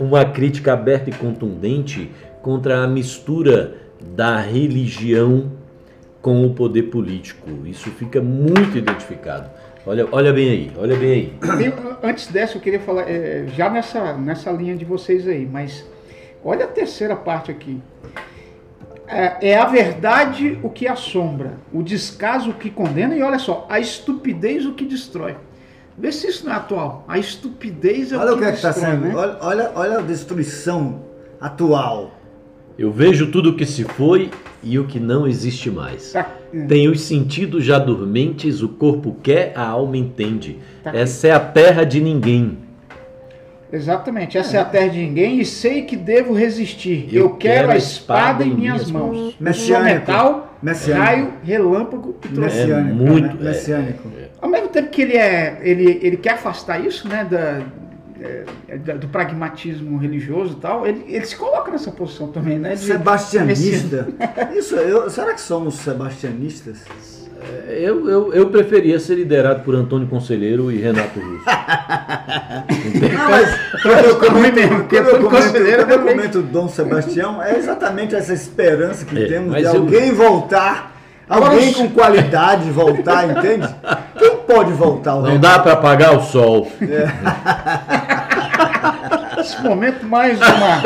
[0.00, 2.10] uma crítica aberta e contundente
[2.42, 3.74] contra a mistura
[4.14, 5.50] da religião
[6.22, 7.48] com o poder político.
[7.66, 9.48] Isso fica muito identificado.
[9.86, 11.32] Olha, olha bem aí, olha bem aí.
[12.02, 15.84] Antes dessa, eu queria falar, é, já nessa, nessa linha de vocês aí, mas
[16.46, 17.80] olha a terceira parte aqui.
[19.08, 23.64] É, é a verdade o que assombra, o descaso o que condena, e olha só,
[23.68, 25.36] a estupidez o que destrói.
[25.96, 27.04] Vê se isso não é atual.
[27.08, 29.06] A estupidez é Olha o o que, que é que está destrói, sendo.
[29.06, 29.14] né?
[29.14, 31.02] Olha, olha, olha a destruição
[31.40, 32.10] atual.
[32.78, 34.30] Eu vejo tudo o que se foi
[34.62, 36.12] e o que não existe mais.
[36.12, 36.28] Tá-
[36.68, 40.58] Tem os sentidos já dormentes, o corpo quer, a alma entende.
[40.82, 40.94] Tá.
[40.94, 42.58] Essa é a terra de ninguém.
[43.72, 47.08] Exatamente, essa é a terra de ninguém e sei que devo resistir.
[47.12, 49.16] Eu, quero a espada em minhas mãos.
[49.16, 49.94] Eu sou Messiânico.
[50.00, 51.04] metal, Messiânico.
[51.04, 52.44] raio, relâmpago e trovão.
[52.44, 52.94] Messiânico.
[52.96, 53.50] muito, né?
[53.50, 54.08] Messiânico.
[54.40, 57.62] Ao mesmo tempo que ele é, ele, ele quer afastar isso, né, da,
[58.68, 62.70] é, da- do pragmatismo religioso e tal, ele, ele se coloca nessa posição também, né?
[62.74, 64.08] de- Sebastianista.
[64.56, 66.78] Isso, eu, será que somos sebastianistas?
[67.68, 71.44] Eu, eu, eu preferia ser liderado por Antônio Conselheiro e Renato Russo.
[73.12, 77.42] Não, mas quando eu comento, quando eu todo comento, conselheiro quando eu comento Dom Sebastião,
[77.42, 80.92] é exatamente essa esperança que É, temos de eu- alguém voltar,
[81.28, 83.68] Agora, alguém com qualidade voltar, entende?
[84.18, 85.14] Quem pode voltar?
[85.16, 85.40] O Não Renato?
[85.40, 86.70] dá para apagar o sol.
[89.36, 90.82] Nesse momento, mais uma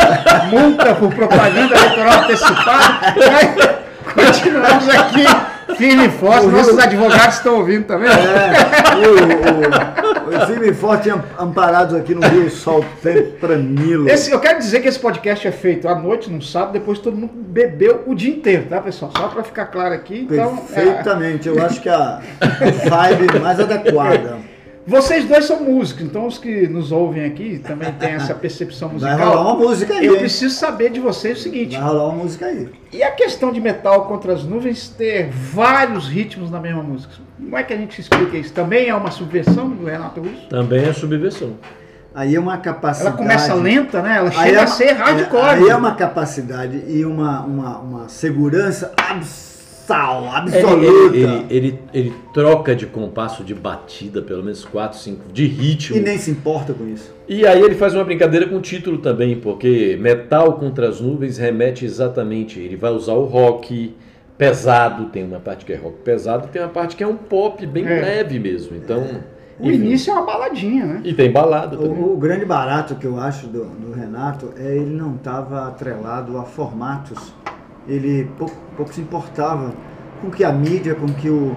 [0.50, 3.80] multa por propaganda eleitoral antecipada.
[4.14, 5.24] Continuamos aqui,
[5.76, 6.46] firme e forte.
[6.46, 8.08] Nossos advogados estão ouvindo também.
[8.08, 14.08] É, o, o, o firme e forte am- amparados aqui no Rio Sol Tempranilo.
[14.08, 17.16] Esse, eu quero dizer que esse podcast é feito à noite, num sábado, depois todo
[17.16, 19.10] mundo bebeu o dia inteiro, tá, pessoal?
[19.16, 20.26] Só para ficar claro aqui.
[20.30, 22.20] Então, é, Perfeitamente, eu acho que a
[22.88, 24.38] vibe mais adequada.
[24.86, 29.12] Vocês dois são músicos, então os que nos ouvem aqui também têm essa percepção Vai
[29.12, 29.44] rolar musical.
[29.44, 30.20] uma música aí, Eu hein?
[30.20, 32.68] preciso saber de vocês o seguinte: Vai rolar uma música aí.
[32.92, 37.12] e a questão de metal contra as nuvens ter vários ritmos na mesma música?
[37.38, 38.52] Como é que a gente explica isso?
[38.52, 40.48] Também é uma subversão do Renato Russo?
[40.48, 41.54] Também é subversão.
[42.14, 43.14] Aí é uma capacidade.
[43.14, 44.16] Ela começa lenta, né?
[44.16, 45.44] Ela chega é- a ser hardcore.
[45.44, 48.92] Aí é uma capacidade e uma, uma, uma segurança
[49.90, 50.86] absal, absoluta.
[51.16, 55.96] Ele, ele, ele, ele troca de compasso de batida, pelo menos 4, 5, de ritmo.
[55.96, 57.14] E nem se importa com isso.
[57.28, 61.38] E aí ele faz uma brincadeira com o título também, porque Metal contra as nuvens
[61.38, 62.58] remete exatamente.
[62.58, 63.94] Ele vai usar o rock
[64.38, 67.64] pesado, tem uma parte que é rock pesado, tem uma parte que é um pop
[67.66, 68.00] bem É.
[68.00, 68.74] leve mesmo.
[68.74, 69.20] Então,
[69.58, 69.74] O enfim.
[69.84, 71.00] início é uma baladinha, né?
[71.04, 72.02] E tem balada também.
[72.02, 76.38] O, o grande barato que eu acho do, do Renato é ele não estava atrelado
[76.38, 77.34] a formatos.
[77.90, 79.72] Ele pouco, pouco se importava
[80.20, 81.56] com que a mídia, com que o,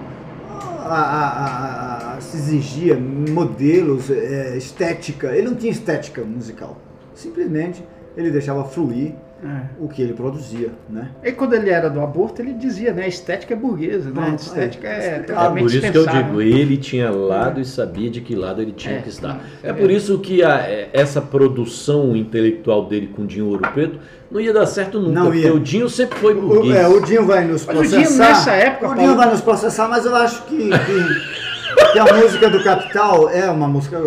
[0.80, 5.28] a, a- a- a- se exigia, modelos, é, estética.
[5.36, 6.76] Ele não tinha estética musical.
[7.14, 7.84] Simplesmente
[8.16, 9.62] ele deixava fluir É.
[9.78, 11.10] o que ele produzia, né?
[11.22, 13.04] E quando ele era do aborto, ele dizia, né?
[13.04, 14.18] A estética é burguesa, né?
[14.18, 14.90] A Pronto, estética é.
[14.90, 18.20] é, Ah, Ah, totalmente por isso que eu digo, ele tinha lado e sabia de
[18.22, 19.40] que lado ele tinha É, que estar.
[19.62, 23.98] é É por isso que a- é, essa produção intelectual dele com Dinho Ouro Preto
[24.30, 25.54] não ia dar certo nunca, Não porque ia.
[25.54, 26.76] o Dinho sempre foi O, burguês.
[26.76, 28.02] é, o Dinho vai nos Mas o processar.
[28.06, 31.98] Dinho, nessa época, o Paulo- Dinho vai nos processar, mas eu acho que, que, que
[31.98, 34.00] a música do Capital é uma música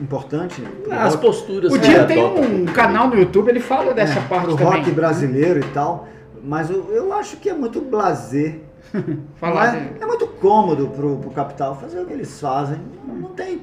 [0.00, 0.60] importante.
[0.82, 2.40] pro As rock- posturas O ele tem adota.
[2.40, 4.64] um canal no YouTube, ele fala dessa é, parte também.
[4.64, 6.08] rock brasileiro e tal.
[6.42, 8.60] Mas eu, eu acho que é muito blazer.
[9.36, 12.78] Falar Não é, é muito cômodo pro, pro capital fazer o que eles fazem.
[13.06, 13.60] Não, não tem.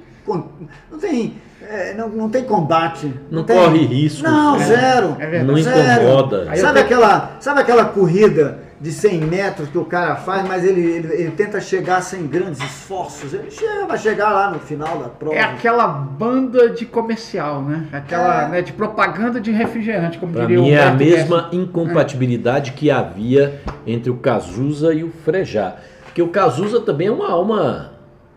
[0.92, 1.34] Não tem.
[1.68, 3.12] é, não, não tem combate.
[3.30, 4.66] Não tem- corre riscos, Não, né?
[4.66, 5.16] zero.
[5.20, 5.44] É.
[5.44, 6.04] Não zero.
[6.04, 6.46] incomoda.
[6.56, 10.82] Sabe tenho- aquela, sabe aquela corrida de 100 metros que o cara faz, mas ele,
[10.82, 13.32] ele, ele tenta chegar sem grandes esforços?
[13.32, 15.36] Ele chega, vai chegar lá no final da prova.
[15.36, 17.86] É aquela banda de comercial, né?
[17.94, 18.50] Aquela, É.
[18.50, 22.90] né, de propaganda de refrigerante, como Pra diria mim o é a mesma incompatibilidade que
[22.90, 25.76] havia entre o Cazuza e o Frejá.
[26.06, 27.92] Porque o Cazuza também é uma alma,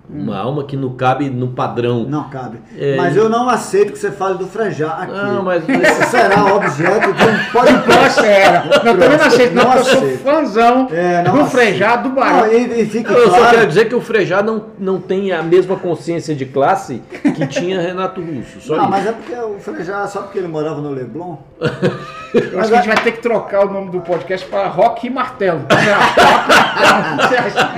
[0.08, 2.04] uma alma que não cabe no padrão.
[2.04, 2.58] Não cabe.
[2.78, 5.12] É, mas eu não aceito que você fale do Frejá aqui.
[5.12, 8.20] Não, mas- Isso será objeto de um podcast.
[8.24, 8.64] Era.
[8.64, 10.22] Não, também não aceito, não, Não porque eu sou aceito.
[10.22, 11.50] fãzão É, não do aceito.
[11.50, 12.52] Frejá, do Não, Barão.
[12.52, 13.56] e, e fique Eu só claro.
[13.56, 17.02] quero dizer que o Frejá não, não tem a mesma consciência de classe
[17.34, 18.60] que tinha Renato Russo.
[18.60, 18.90] Só Não, isso.
[18.90, 21.36] mas é porque o Frejá, só porque ele morava no Leblon.
[22.34, 25.06] Eu acho que a gente vai ter que trocar o nome do podcast para Rock
[25.06, 25.60] e Martelo.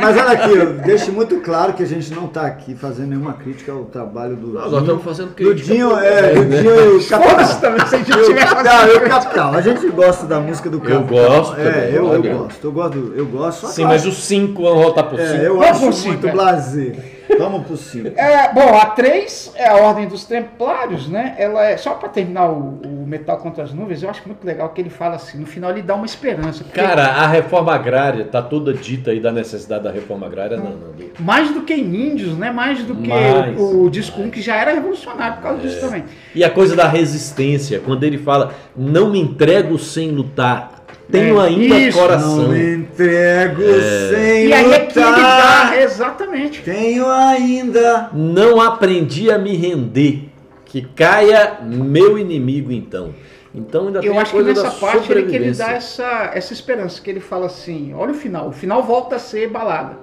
[0.00, 3.34] Mas olha aqui, eu deixo muito claro que a gente não está aqui fazendo nenhuma
[3.34, 4.80] crítica ao trabalho do Não, nós Dinho.
[4.80, 5.72] estamos fazendo do crítica.
[5.74, 7.60] Dinho, é, do Dinho e o Capital.
[7.60, 9.54] também, se a gente E o tiver Capital, fazendo e o Capital.
[9.54, 11.02] A gente gosta da música do Capital.
[11.04, 12.64] gosto É, eu, eu gosto.
[12.66, 13.66] Eu gosto, eu gosto.
[13.68, 15.32] Sim, eu mas acho- os cinco vão voltar por cinco.
[15.42, 16.32] É, eu Vamos acho pro cinco, muito é.
[16.32, 17.16] blazer.
[17.40, 18.12] Vamos pro 5.
[18.16, 21.34] É, bom, a 3 é a Ordem dos Templários, né?
[21.38, 24.68] Ela é, só para terminar o, o Metal contra as Nuvens, eu acho muito legal
[24.70, 26.64] que ele fala assim, no final ele dá uma esperança.
[26.64, 30.56] porque Cara, a reforma agrária tá toda dita aí da necessidade da reforma agrária.
[30.56, 30.94] Não, não.
[31.20, 32.50] mais do que em índios, né?
[32.50, 35.80] Mais do que Mais, o, o disco 1, que já era revolucionário por causa disso
[35.80, 36.04] também.
[36.34, 41.46] E a coisa da resistência, quando ele fala, não me entrego sem lutar, tenho É,
[41.46, 41.98] ainda isso.
[41.98, 42.36] coração.
[42.38, 43.62] Não me entrego
[44.10, 45.70] sem E aí é que ele lutar.
[45.70, 46.62] dá, exatamente.
[46.62, 48.10] Tenho ainda.
[48.12, 50.28] Não aprendi a me render,
[50.66, 53.14] que caia meu inimigo então.
[53.54, 56.30] Então ainda tem Eu acho que coisa nessa da parte ele, que ele dá essa,
[56.34, 59.96] essa esperança, que ele fala assim, olha o final, o final volta a ser balada.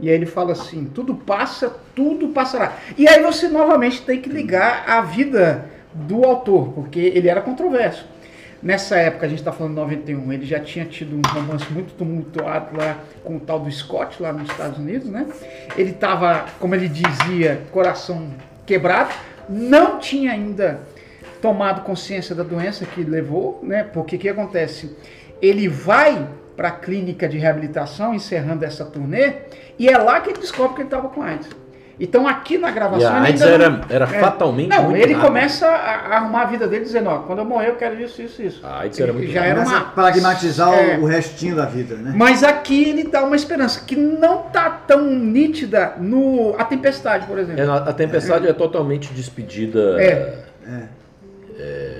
[0.00, 2.78] E aí ele fala assim, tudo passa, tudo passará.
[2.96, 8.06] E aí você novamente tem que ligar a vida do autor, porque ele era controverso.
[8.62, 11.92] Nessa época, a gente está falando de 91, ele já tinha tido um romance muito
[11.92, 15.26] tumultuado lá com o tal do Scott, lá nos Estados Unidos, né?
[15.76, 18.30] Ele estava, como ele dizia, coração
[18.64, 19.12] quebrado,
[19.48, 20.80] não tinha ainda
[21.40, 23.84] tomado consciência da doença que levou, né?
[23.84, 24.96] Porque o que acontece?
[25.42, 26.26] Ele vai
[26.56, 29.34] para a clínica de reabilitação, encerrando essa turnê,
[29.78, 31.48] e é lá que ele descobre que ele estava com AIDS.
[31.98, 34.08] Então aqui na E gravação a ele AIDS ainda era, não- era é.
[34.20, 35.20] fatalmente Não, muito ele rápida.
[35.26, 38.20] começa a a arrumar a vida dele dizendo, ó, quando eu morrer eu quero isso,
[38.20, 38.66] isso, isso.
[38.66, 40.98] A AIDS era muito Já era uma- pragmatizar o- É.
[40.98, 42.12] o restinho da vida, né?
[42.14, 47.38] Mas aqui ele dá uma esperança que não tá tão nítida no A Tempestade, por
[47.38, 47.62] exemplo.
[47.62, 49.96] É, a Tempestade é, totalmente despedida.
[50.02, 50.34] É.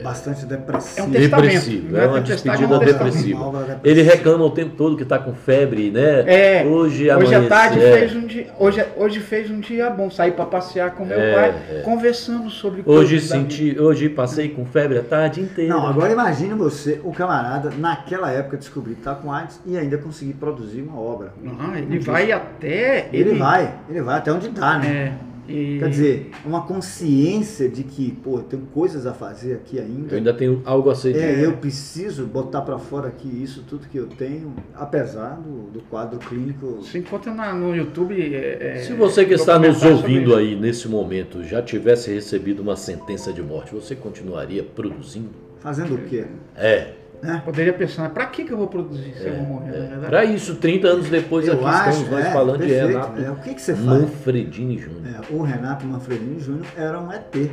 [0.02, 1.00] Bastante depressivo.
[1.00, 1.10] É um.
[1.10, 3.44] Depressiva, Não é uma despedida é depressiva.
[3.50, 3.80] Depressiva.
[3.84, 6.24] Ele reclama o tempo todo que tá com febre, né?
[6.26, 7.98] É, hoje, hoje à tarde é.
[7.98, 11.34] fez um dia, hoje, hoje fez um dia bom, saí para passear com meu É,
[11.34, 11.80] pai, é.
[11.80, 15.72] conversando sobre Hoje senti, hoje passei com febre a tarde inteira.
[15.72, 19.96] Não, agora imagine você, o camarada, naquela época descobrir que tá com AIDS e ainda
[19.98, 21.32] conseguir produzir uma obra.
[21.42, 25.16] Não, ele vai até Ele, vai, ele vai até onde dá, né?
[25.48, 30.12] E- Quer dizer, uma consciência de que, pô, tem coisas a fazer aqui ainda.
[30.14, 33.86] Eu ainda tenho algo a ser É, eu preciso botar pra fora aqui isso tudo
[33.88, 36.78] que eu tenho, apesar do, do quadro clínico.
[36.82, 38.14] se encontra na- no YouTube.
[38.20, 42.76] é, é, Se você que está nos ouvindo aí nesse momento já tivesse recebido uma
[42.76, 45.30] sentença de morte, você continuaria produzindo?
[45.60, 46.24] Fazendo o quê?
[46.56, 46.92] É.
[47.24, 47.42] Né?
[47.44, 49.70] Poderia pensar, pra que, que eu vou produzir se eu vou morrer?
[49.72, 50.06] na verdade?
[50.06, 52.86] Para isso, 30 anos depois, Eu aqui acho, estamos nós é, falando perfeito.
[52.86, 53.86] de Renato É, o que que você faz?
[53.86, 55.02] Manfredini Júnior.
[55.06, 57.50] É, o Renato Manfredini Júnior era um ET.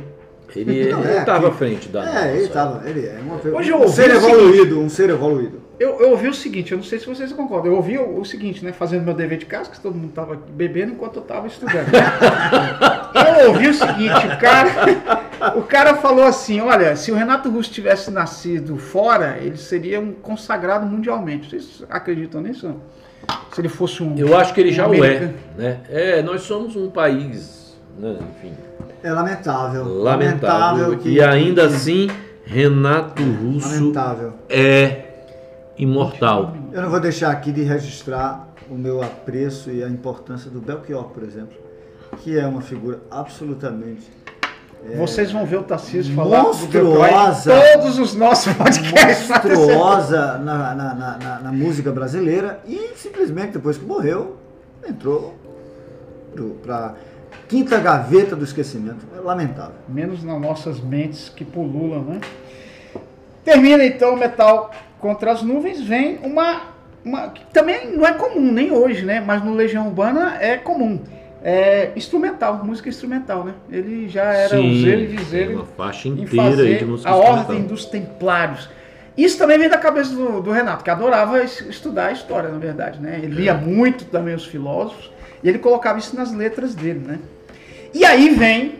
[0.54, 3.76] Ele é, estava à frente da É, ele nossa- tava, ele é uma, Hoje eu
[3.78, 5.62] um ouvi ser evoluído, um ser evoluído.
[5.82, 8.24] Eu, eu ouvi o seguinte, eu não sei se vocês concordam, eu ouvi o, o
[8.24, 8.72] seguinte, né?
[8.72, 11.88] Fazendo meu dever de casa, que todo mundo estava bebendo enquanto eu estava estudando.
[13.42, 17.72] eu ouvi o seguinte, o cara, o cara falou assim, olha, se o Renato Russo
[17.72, 21.50] tivesse nascido fora, ele seria um consagrado mundialmente.
[21.50, 22.76] Vocês acreditam nisso?
[23.52, 24.16] Se ele fosse um.
[24.16, 25.80] Eu acho que ele já um o é, né?
[25.88, 28.52] É, nós somos um país, né, enfim,
[29.02, 29.84] É lamentável.
[29.84, 30.96] lamentável.
[30.96, 32.08] que- e ainda que- assim,
[32.44, 34.34] Renato Russo Lamentável.
[34.48, 35.08] é
[35.78, 36.54] imortal.
[36.72, 41.04] Eu não vou deixar aqui de registrar o meu apreço e a importância do Belchior,
[41.04, 41.56] por exemplo,
[42.18, 44.10] que é uma figura absolutamente
[44.96, 47.54] Vocês vão ver o Tarcísio falar Monstruosa.
[47.54, 49.28] Em todos os nossos podcasts.
[49.28, 54.36] monstruosa na, na, na, na- na música brasileira e simplesmente depois que morreu
[54.86, 55.34] entrou
[56.64, 56.94] para
[57.48, 59.06] quinta gaveta do esquecimento.
[59.16, 59.76] É lamentável.
[59.88, 62.20] Menos nas nossas mentes que pululam, né?
[63.44, 64.70] Termina então o Metal
[65.02, 66.62] contra as Nuvens, vem uma,
[67.04, 69.20] uma que também não é comum, nem hoje, né?
[69.20, 71.00] Mas no Legião Urbana é comum.
[71.44, 73.52] É instrumental, música instrumental, né?
[73.70, 77.16] Ele já era o zelo e dizer uma faixa inteira aí de música a.
[77.16, 78.70] Ordem dos Templários.
[79.18, 82.58] Isso também vem da cabeça do, do Renato, que adorava es- estudar a história, na
[82.58, 83.18] verdade, né?
[83.22, 85.10] Ele lia muito também os filósofos
[85.42, 87.18] e ele colocava isso nas letras dele, né?
[87.92, 88.76] E aí vem,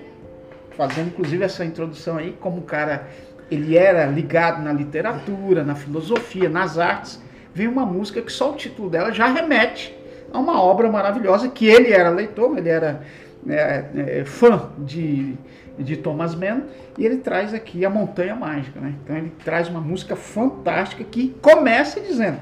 [0.76, 3.08] fazendo inclusive essa introdução aí, como o cara
[3.52, 7.20] ele era ligado na literatura, na filosofia, nas artes,
[7.54, 9.94] vem uma música que só o título dela já remete
[10.32, 13.02] a uma obra maravilhosa que ele era leitor, ele era
[13.48, 15.34] é, é, fã de,
[15.78, 16.62] de Thomas Mann
[16.96, 18.94] e ele traz aqui a Montanha Mágica, né?
[19.04, 22.38] Então ele traz uma música fantástica que começa dizendo: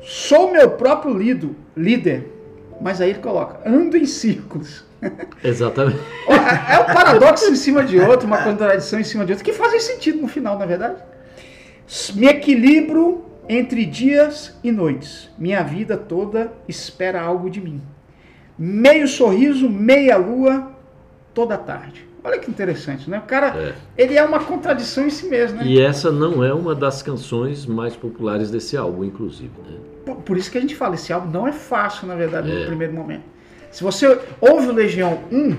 [0.00, 2.32] Sou meu próprio lido, líder,
[2.80, 4.87] mas aí ele coloca: ando em círculos.
[5.42, 5.98] Exatamente.
[6.28, 9.52] É é um paradoxo em cima de outro, uma contradição em cima de outro, que
[9.52, 10.96] fazem sentido no final, na verdade.
[12.14, 15.30] Me equilibro entre dias e noites.
[15.38, 17.80] Minha vida toda espera algo de mim.
[18.58, 20.72] Meio sorriso, meia lua,
[21.32, 22.06] toda tarde.
[22.24, 23.18] Olha que interessante, né?
[23.18, 23.74] O cara, É.
[23.96, 25.64] ele é uma contradição em si mesmo, né?
[25.64, 29.52] E essa não é uma das canções mais populares desse álbum, inclusive.
[29.66, 29.78] Né?
[30.04, 32.58] Por, por isso que a gente fala, esse álbum não é fácil, na verdade, no
[32.62, 32.66] É.
[32.66, 33.22] primeiro momento.
[33.70, 35.56] Se você ouve o Legião 1,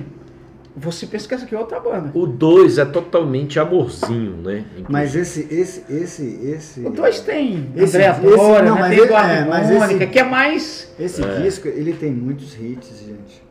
[0.75, 2.11] você pensa que essa aqui é outra banda.
[2.13, 4.59] O 2 é totalmente amorzinho, né?
[4.77, 4.85] Inclusive.
[4.89, 6.79] Mas esse, esse, esse, esse.
[6.85, 8.71] O 2 tem Esse- André não, né?
[8.71, 10.93] mas tem ele- Eduardo é, mas Mônica, esse- que é mais...
[10.99, 13.43] Esse disco, ele tem muitos hits, gente.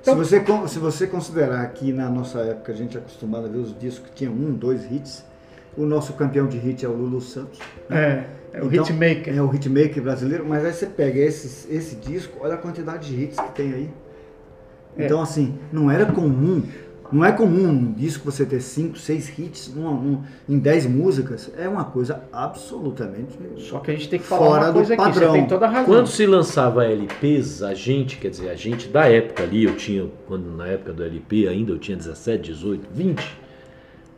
[0.00, 3.48] Então- se, você, se você considerar que na nossa época a gente é acostumado a
[3.48, 5.24] ver os discos que tinham um, dois hits,
[5.76, 7.58] o nosso campeão de hit é o Lulu Santos.
[7.90, 9.36] É, é o Então, hitmaker.
[9.36, 13.22] É o hitmaker brasileiro, mas aí você pega esse, esse disco, olha a quantidade de
[13.24, 13.90] hits que tem aí.
[14.96, 15.04] É.
[15.06, 16.62] Então, assim, não era comum.
[17.10, 21.50] Não é comum um disco você ter cinco, seis hits numa- um- em dez músicas.
[21.56, 23.38] É uma coisa absolutamente.
[23.56, 25.32] Só que a gente tem que falar Fora uma do coisa aqui, você padrão.
[25.32, 25.84] tem toda a razão.
[25.86, 30.06] Quando se lançava LPs, a gente, quer dizer, a gente da época ali, eu tinha,
[30.26, 33.38] quando na época do LP ainda, eu tinha 17, 18, 20.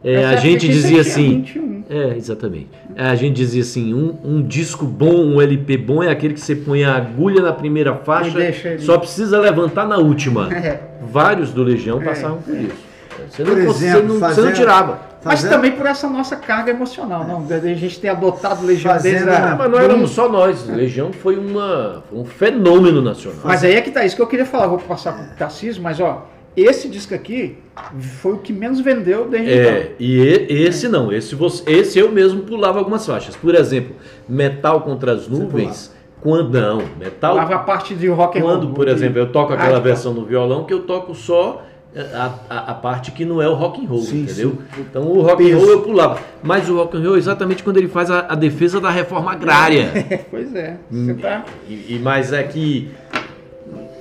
[0.02, 1.42] É, a gente você dizia assim.
[1.42, 1.70] 21.
[1.90, 2.68] É, exatamente.
[2.94, 6.40] É, A gente dizia assim, um, um disco bom, um LP bom é aquele que
[6.40, 10.48] você põe a agulha na primeira faixa, deixa ele- só precisa levantar na última.
[10.54, 10.80] É.
[11.02, 12.04] Vários do Legião É.
[12.04, 12.90] passavam por isso.
[13.28, 15.00] Você não, Por você exemplo, não, você fazendo- não tirava.
[15.22, 17.44] Mas Fazendo- também por essa nossa carga emocional, não?
[17.54, 19.54] A gente ter adotado Legião desde a...
[19.56, 20.66] Mas não éramos só nós.
[20.66, 23.40] Legião foi, uma, foi um fenômeno nacional.
[23.44, 26.00] Mas aí é que tá isso que eu queria falar, vou passar pro Tarcísio, mas
[26.00, 27.56] ó, esse disco aqui
[28.00, 29.70] foi o que menos vendeu desde então.
[29.72, 33.36] É, e e- esse não, esse, você, esse eu mesmo pulava algumas faixas.
[33.36, 33.94] Por exemplo,
[34.28, 38.50] Metal contra as Nuvens, quando não, Metal Falava a parte de rock and roll.
[38.58, 41.64] quando, por de- exemplo, eu toco aquela Ah, versão no violão que eu toco só
[41.96, 44.50] a, a, a parte que não é o rock and roll, Sim, entendeu?
[44.74, 44.80] sim.
[44.82, 47.78] Então o rock and roll eu pulava, mas o rock and roll é exatamente quando
[47.78, 49.90] ele faz a, a defesa da reforma agrária.
[50.30, 51.44] Pois é, você tá...
[51.68, 52.90] E, e- mas é que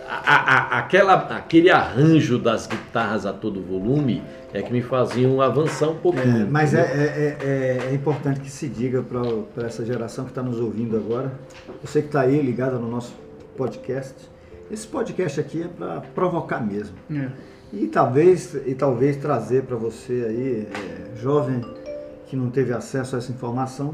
[0.09, 5.89] a- a- aquela, aquele arranjo das guitarras a todo volume é que me faziam avançar
[5.89, 6.43] um pouquinho.
[6.43, 10.41] É, mas é, é- é- é importante que se diga para essa geração que está
[10.41, 11.31] nos ouvindo agora,
[11.83, 13.13] você que está aí ligado no nosso
[13.55, 14.15] podcast,
[14.71, 16.95] esse podcast aqui é para provocar mesmo.
[17.11, 17.29] é.
[17.71, 21.61] E talvez, e talvez trazer para você aí, é, jovem
[22.25, 23.93] que não teve acesso a essa informação,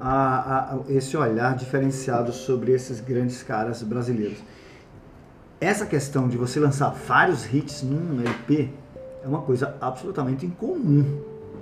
[0.00, 4.38] a- a- esse olhar diferenciado sobre esses grandes caras brasileiros.
[5.60, 8.70] Essa questão de você lançar vários hits num LP
[9.22, 11.04] é uma coisa absolutamente incomum.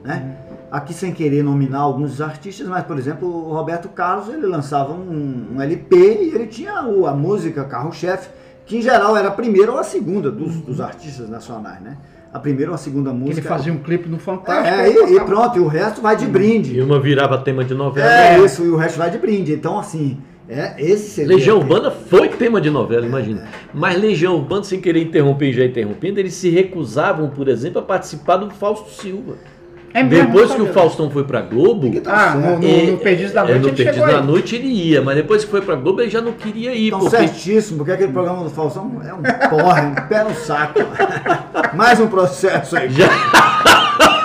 [0.05, 0.37] Né?
[0.71, 5.49] Aqui sem querer nominar alguns artistas, mas por exemplo o Roberto Carlos ele lançava um,
[5.57, 8.29] um LP e ele tinha o- a música carro-chefe,
[8.65, 11.97] que em geral era a primeira ou a segunda dos, dos artistas nacionais, né?
[12.33, 13.41] A primeira ou a segunda música.
[13.41, 14.69] Ele fazia um clipe no Fantástico.
[14.77, 16.77] É, e e, pronto, e o resto vai de brinde.
[16.77, 18.09] E uma virava tema de novela.
[18.09, 19.55] É, isso, e o resto vai de brinde.
[19.55, 21.67] Então, assim, é esse CD Legião aqui.
[21.67, 23.47] Urbana foi tema de novela, imagina.
[23.73, 27.83] Mas Legião Urbana, sem querer interromper e já interrompendo, eles se recusavam, por exemplo, a
[27.83, 29.37] participar do Fausto Silva.
[29.95, 30.67] É mesmo, Depois que o.
[30.73, 33.99] Faustão foi pra Globo, Que tá Ah, no, no, no da é, Noite no ele
[34.01, 34.27] da aí.
[34.27, 37.01] Noite ele ia, mas depois que foi pra Globo ele já não queria ir, Então,
[37.01, 40.81] porque certíssimo, porque aquele programa do Faustão é um porra, um pé no saco.
[41.75, 42.91] Mais um processo aí.
[42.91, 43.09] já,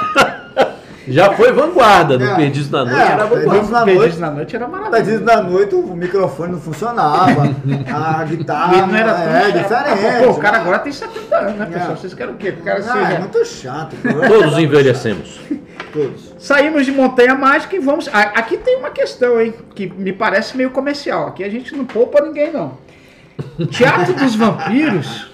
[1.07, 2.35] Já foi vanguarda no É.
[2.35, 3.43] Perdidos na Noite, É, era vanguarda.
[3.49, 4.19] Perdidos na Perdidos Noite.
[4.19, 5.03] na noite era maravilhoso.
[5.03, 9.85] dizendo da noite o microfone não funcionava, a guitarra não era é chato.
[9.97, 10.23] diferente.
[10.23, 11.77] Pô, o cara agora tem 70 anos, né, É.
[11.77, 11.97] pessoal?
[11.97, 12.49] Vocês querem o quê?
[12.59, 13.19] O cara Ah, é seja...
[13.19, 13.95] muito chato.
[14.27, 15.39] Todos envelhecemos.
[15.91, 16.33] Todos.
[16.39, 18.07] Saímos de Montanha Mágica e vamos.
[18.11, 19.53] Aqui tem uma questão, hein?
[19.75, 21.27] Que me parece meio comercial.
[21.27, 22.77] Aqui a gente não poupa ninguém, não.
[23.71, 25.31] Teatro dos Vampiros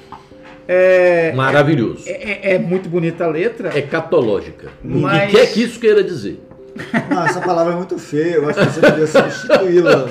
[0.71, 2.03] é, Maravilhoso.
[2.05, 3.71] é, é muito bonita a letra.
[3.75, 4.69] É catológica.
[4.83, 6.39] Mas- E o que é que isso queira dizer?
[7.09, 8.35] Não, essa palavra é muito feia.
[8.35, 10.09] Eu acho que você devia substituí-la.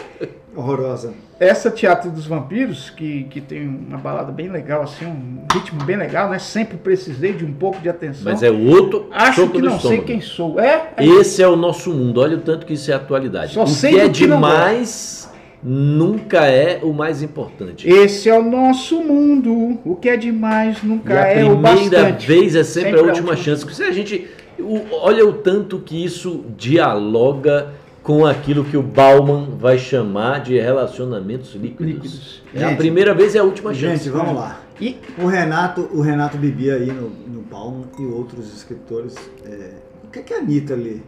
[0.56, 1.12] Horrorosa.
[1.38, 5.96] Essa Teatro dos Vampiros, que, que tem uma balada bem legal, assim, um ritmo bem
[5.96, 6.38] legal, né?
[6.40, 8.24] Sempre precisei de um pouco de atenção.
[8.24, 10.02] Mas é o outro Acho que não sei estômago.
[10.04, 10.58] quem sou.
[10.58, 10.90] É?
[10.96, 12.20] é Esse é o nosso mundo.
[12.20, 13.52] Olha o tanto que isso é atualidade.
[13.54, 15.27] Só o sei que é que não demais
[15.62, 17.88] nunca é o mais importante.
[17.88, 19.78] Esse é o nosso mundo.
[19.84, 22.26] O que é demais nunca E a é o primeira bastante.
[22.26, 23.44] vez é sempre, Sempre a a última última.
[23.56, 23.74] chance.
[23.74, 24.28] Se a gente
[24.58, 30.58] o- olha o tanto que isso dialoga com aquilo que o Bauman vai chamar de
[30.58, 31.86] relacionamentos líquidos.
[31.94, 32.42] Líquidos.
[32.54, 34.04] É a primeira vez e a última chance.
[34.04, 34.60] Gente, vamos lá.
[34.80, 39.14] E O Renato, o Renato bebia aí no, no Palmo e outros escritores.
[39.44, 39.72] é,
[40.04, 40.98] o que, que a Anitta lê?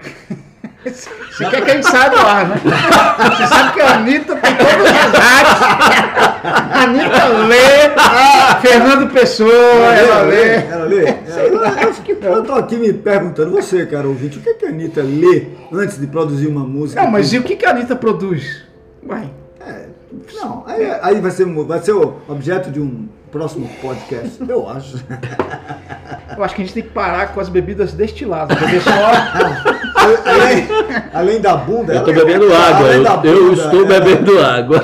[0.84, 2.56] você quer que a gente saia do ar, né?
[3.36, 5.62] Você sabe que a Anitta tem todas as artes.
[6.42, 9.50] A Anitta lê, Fernando Pessoa,
[9.94, 10.54] ela lê.
[10.54, 11.04] Ela lê?
[11.04, 14.68] É, eu, eu, eu tô aqui me perguntando, você, cara ouvinte, o que, que a
[14.70, 17.02] Anitta lê antes de produzir uma música?
[17.02, 18.62] Não, mas e o que que a Anitta produz?
[19.06, 19.84] Uai, É,
[20.34, 24.96] não, aí, aí vai, ser, vai ser o objeto de um próximo podcast, eu acho.
[26.36, 28.58] eu acho que a gente tem que parar com as bebidas destiladas.
[28.58, 29.79] Beber só.
[29.94, 30.68] Além,
[31.12, 31.92] além da bunda.
[31.94, 32.86] Eu estou ela- bebendo água.
[32.86, 34.82] além Eu, da eu bunda, estou ela- bebendo água.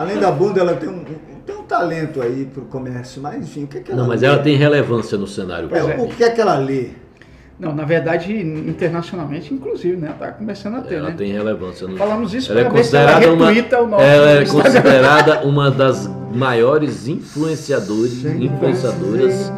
[0.00, 1.04] Além da bunda, ela tem um,
[1.46, 4.26] tem um talento aí pro comércio, mas enfim, o que, que ela Não, mas lê?
[4.26, 5.68] ela tem relevância no cenário.
[5.72, 5.82] É.
[6.00, 6.88] O que é que ela lê?
[7.58, 10.14] Não, na verdade, internacionalmente, inclusive, né?
[10.16, 11.14] Tá começando a ter, Ela né?
[11.18, 14.42] tem relevância no Falamos isso ela é se ela considerada uma, o nosso ela é
[14.44, 14.62] Instagram.
[14.62, 19.52] considerada uma das maiores influenciadores, influenciadoras.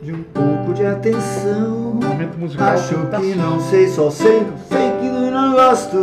[0.00, 0.22] De um
[0.64, 1.98] pouco de atenção.
[2.02, 2.68] Momento musical.
[2.68, 5.96] Acho tá que não sei, só sei, não sei que não gosto.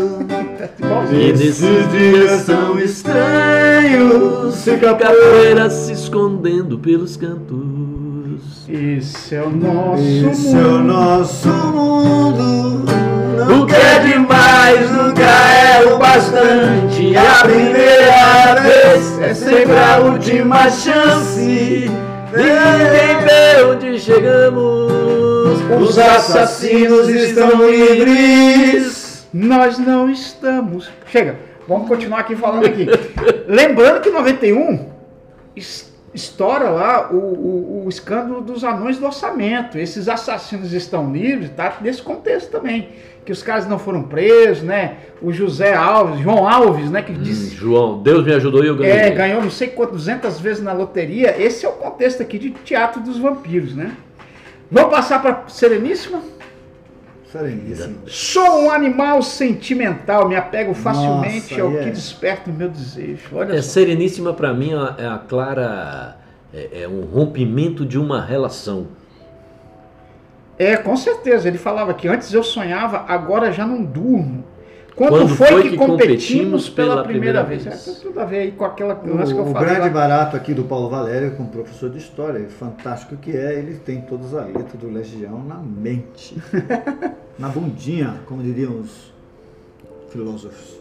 [1.12, 4.56] E nesses dias são estranhos.
[4.56, 8.70] Se capoeira se escondendo pelos cantos.
[8.70, 10.84] Esse é o nosso Esse é o mundo.
[10.84, 12.86] nosso mundo.
[13.62, 17.16] O que é demais nunca é o bastante.
[17.18, 21.90] A primeira vez é sempre a última chance.
[22.32, 24.92] Ninguém vê onde chegamos.
[25.82, 29.28] Os assassinos estão livres.
[29.34, 30.90] Nós não estamos.
[31.08, 32.88] Chega, vamos continuar aqui falando aqui.
[33.48, 34.90] Lembrando que em 91
[35.56, 39.78] es- estoura lá o, o- o escândalo dos anões do orçamento.
[39.78, 41.78] Esses assassinos estão livres, tá?
[41.82, 42.90] Nesse contexto também.
[43.24, 44.96] Que os caras não foram presos, né?
[45.22, 47.02] O José Alves, João Alves, né?
[47.04, 47.56] Que disse.
[47.56, 48.94] João, Deus me ajudou e eu ganhei.
[48.94, 51.40] É, ganhou não sei quantas 200 vezes na loteria.
[51.40, 53.92] Esse é o contexto aqui de Teatro dos Vampiros, né?
[54.72, 56.20] Vamos passar para Sereníssima?
[57.32, 57.96] Sereníssimo.
[58.08, 61.92] Sou um animal sentimental, me apego facilmente Nossa, ao que é.
[61.92, 63.30] desperta o meu desejo.
[63.34, 63.70] Olha É, só.
[63.72, 66.18] Sereníssima pra mim é a clara.
[66.54, 68.88] É, é um rompimento de uma relação.
[70.60, 71.48] É, com certeza.
[71.48, 74.44] Ele falava que antes eu sonhava, agora já não durmo.
[74.94, 77.64] Quando, Quando foi, foi que, que competimos competimos pela, pela primeira, primeira vez?
[77.64, 77.88] vez?
[77.88, 79.70] É, tem tudo a ver aí com aquela O, lance que eu o falei.
[79.70, 79.90] grande lá.
[79.90, 84.34] barato aqui do Paulo Valério, como professor de história, fantástico que é, ele tem todas
[84.34, 86.36] as letras do Legião na mente.
[87.38, 89.12] na bundinha, como diriam os
[90.12, 90.80] filósofos.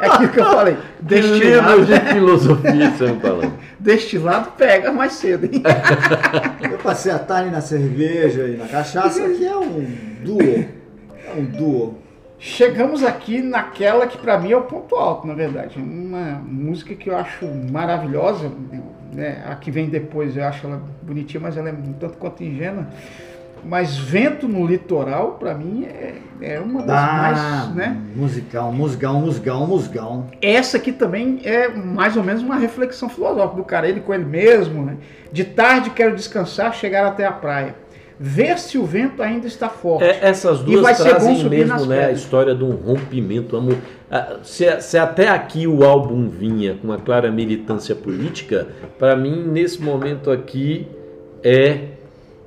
[0.00, 0.76] É aquilo que eu falei.
[1.00, 3.52] Destilado, de filosofia, estamos falando.
[3.78, 5.62] destilado pega mais cedo, hein?
[6.70, 9.86] Eu passei a tarde na cerveja e na cachaça, que é um
[10.24, 10.42] duo.
[10.42, 11.98] É um duo.
[12.38, 15.78] Chegamos aqui naquela que pra mim é o ponto alto, na verdade.
[15.78, 18.50] Uma música que eu acho maravilhosa.
[19.12, 19.44] Né?
[19.46, 22.88] A que vem depois eu acho ela bonitinha, mas ela é um tanto quanto ingênua.
[23.64, 27.74] Mas Vento no Litoral, pra mim, é, é uma das Ah, mais.
[27.76, 27.96] Né?
[28.16, 30.26] musical, musical, musical, musical.
[30.40, 34.24] Essa aqui também é mais ou menos uma reflexão filosófica do cara, ele com ele
[34.24, 34.84] mesmo.
[34.84, 34.96] Né?
[35.30, 37.76] De tarde quero descansar, chegar até a praia.
[38.18, 40.04] Ver se o vento ainda está forte.
[40.04, 43.56] É, essas duas vai ser bom trazem mesmo né, a história de um rompimento.
[43.56, 43.76] amor.
[44.10, 49.44] Ah, Se, se até aqui o álbum vinha com uma clara militância política, para mim,
[49.46, 50.86] nesse momento aqui,
[51.42, 51.80] é.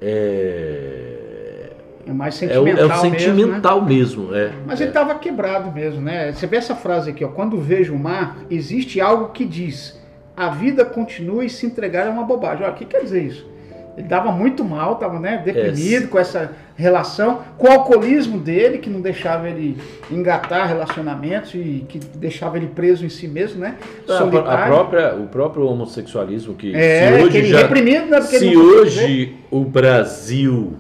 [0.02, 1.72] É,
[2.08, 2.84] É mais é, o, sentimental.
[2.84, 3.20] é o mesmo, né?
[3.20, 4.36] sentimental mesmo.
[4.36, 4.52] é.
[4.66, 4.84] Mas é.
[4.84, 6.32] ele estava quebrado mesmo, né?
[6.32, 7.30] Você vê essa frase aqui, ó.
[7.30, 10.00] Quando vejo o mar, existe algo que diz:
[10.36, 12.64] a vida continua e se entregar é uma bobagem.
[12.64, 13.55] Olha, o que quer dizer isso?
[13.98, 16.08] Ele dava muito mal, estava né, deprimido é.
[16.08, 19.78] com essa relação, com o alcoolismo dele, que não deixava ele
[20.12, 23.78] engatar relacionamentos e que deixava ele preso em si mesmo, né?
[24.06, 24.50] Solitário.
[24.50, 29.36] A própria, o próprio homossexualismo que é, se hoje que já, reprimido, né, se hoje
[29.50, 30.74] o Brasil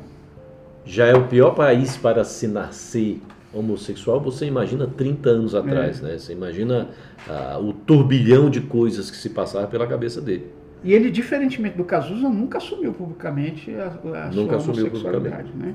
[0.85, 3.21] já é o pior país para se nascer
[3.53, 6.07] homossexual, você imagina 30 anos atrás, é.
[6.07, 6.17] né?
[6.17, 6.89] Você imagina
[7.27, 10.47] ah, o turbilhão de coisas que se passavam pela cabeça dele.
[10.83, 15.73] E ele, diferentemente do Cazuza, nunca assumiu publicamente a, a nunca sua homossexualidade, né?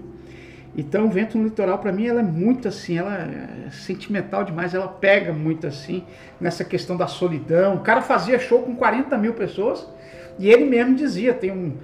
[0.77, 4.73] Então, o Vento no Litoral, para mim, ela é muito assim, ela é sentimental demais,
[4.73, 6.05] ela pega muito assim,
[6.41, 7.75] nessa questão da solidão.
[7.75, 9.87] O cara fazia show com 40 mil pessoas
[10.39, 11.75] e ele mesmo dizia, tem, um,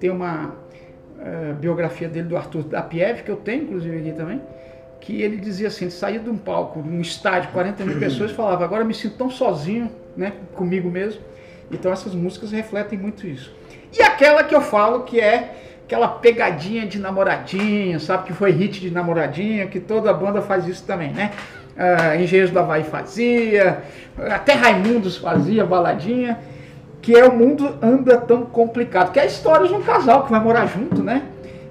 [0.00, 4.42] tem uma uh, biografia dele do Arthur da Piev, que eu tenho, inclusive, aqui também,
[5.00, 8.32] que ele dizia assim, ele saía de um palco, de um estádio, 40 mil pessoas,
[8.32, 11.20] e falava, agora me sinto tão sozinho, né, comigo mesmo,
[11.70, 13.52] então essas músicas refletem muito isso.
[13.96, 15.54] E aquela que eu falo que é
[15.84, 18.24] aquela pegadinha de namoradinha, sabe?
[18.24, 21.30] Que foi hit de namoradinha, que toda banda faz isso também, né?
[21.76, 23.82] Uh, Engenheiros do Havaí fazia,
[24.30, 26.38] até Raimundos fazia baladinha,
[27.02, 30.30] que é o mundo anda tão complicado, que é a história de um casal que
[30.30, 31.22] vai morar junto, né?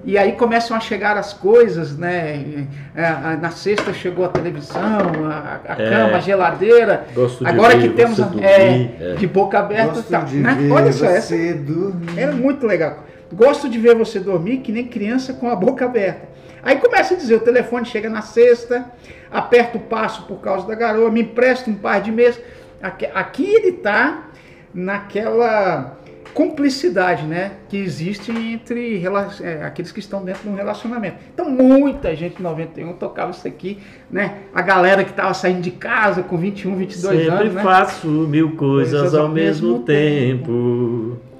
[0.06, 2.66] E aí começam a chegar as coisas, né?
[2.94, 4.80] É, na sexta chegou a televisão,
[5.26, 7.06] a, a é, cama, a geladeira.
[7.14, 10.56] Gosto Agora de que temos é, é, de boca aberta, Gosto tá, de né?
[10.60, 12.18] ver Olha só, essa dormir.
[12.18, 13.04] era muito legal.
[13.32, 16.28] Gosto de ver você dormir que nem criança com a boca aberta.
[16.62, 18.84] Aí começa a dizer, o telefone chega na sexta,
[19.30, 22.40] aperta o passo por causa da garoa, me empresta um par de meses.
[22.82, 24.28] Aqui, aqui ele está
[24.72, 25.96] naquela
[26.34, 29.00] cumplicidade né, que existe entre
[29.40, 31.16] é, aqueles que estão dentro de um relacionamento.
[31.32, 33.78] Então, muita gente em 91 tocava isso aqui,
[34.10, 34.38] né?
[34.52, 37.38] A galera que estava saindo de casa com 21, 22 Sempre anos.
[37.38, 37.62] Sempre né?
[37.62, 40.44] faço mil coisas, coisas ao, ao, mesmo, mesmo tempo.
[40.44, 41.34] tempo.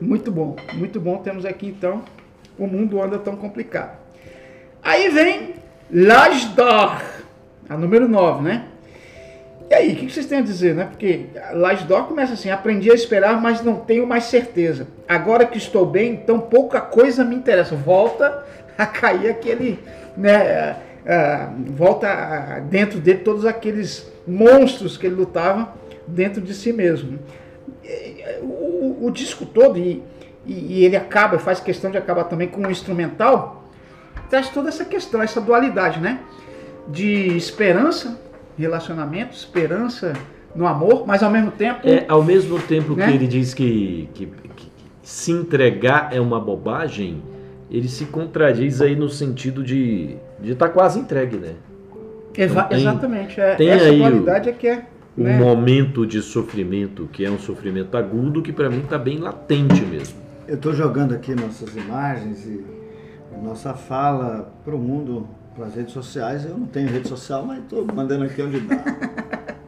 [0.00, 1.18] Muito bom, muito bom.
[1.18, 2.02] Temos aqui então
[2.56, 3.98] o mundo anda tão complicado.
[4.82, 5.54] Aí vem
[5.92, 7.02] Lasdor,
[7.68, 8.69] a número 9, né?
[9.70, 10.86] E aí, o que vocês têm a dizer, né?
[10.86, 14.88] Porque Lasdor começa assim: aprendi a esperar, mas não tenho mais certeza.
[15.08, 17.76] Agora que estou bem, então pouca coisa me interessa.
[17.76, 18.44] Volta
[18.76, 19.78] a cair aquele,
[20.16, 20.76] né?
[21.00, 25.72] Uh, volta dentro dele todos aqueles monstros que ele lutava
[26.04, 27.20] dentro de si mesmo.
[28.42, 30.02] O, o disco todo, e,
[30.44, 33.64] e, ele acaba, faz questão de acabar também com o instrumental,
[34.28, 36.18] traz toda essa questão, essa dualidade, né?
[36.88, 38.18] De esperança
[38.60, 40.12] relacionamento, esperança
[40.54, 41.80] no amor, mas ao mesmo tempo.
[41.84, 43.06] É, ao mesmo tempo né?
[43.06, 44.70] que ele diz que, que, que,
[45.02, 47.22] se entregar é uma bobagem,
[47.70, 51.54] ele se contradiz aí no sentido de estar tá quase entregue, né?
[52.32, 53.40] Então, tem, exatamente.
[53.40, 54.86] É, tem essa aí dualidade o, é que é.
[55.18, 55.38] Um né?
[55.38, 60.16] momento de sofrimento, que é um sofrimento agudo, que para mim está bem latente mesmo.
[60.46, 62.64] Eu estou jogando aqui nossas imagens e
[63.42, 65.28] nossa fala para o mundo
[65.60, 66.46] para as redes sociais.
[66.46, 68.76] Eu não tenho rede social, mas estou mandando aqui onde dá.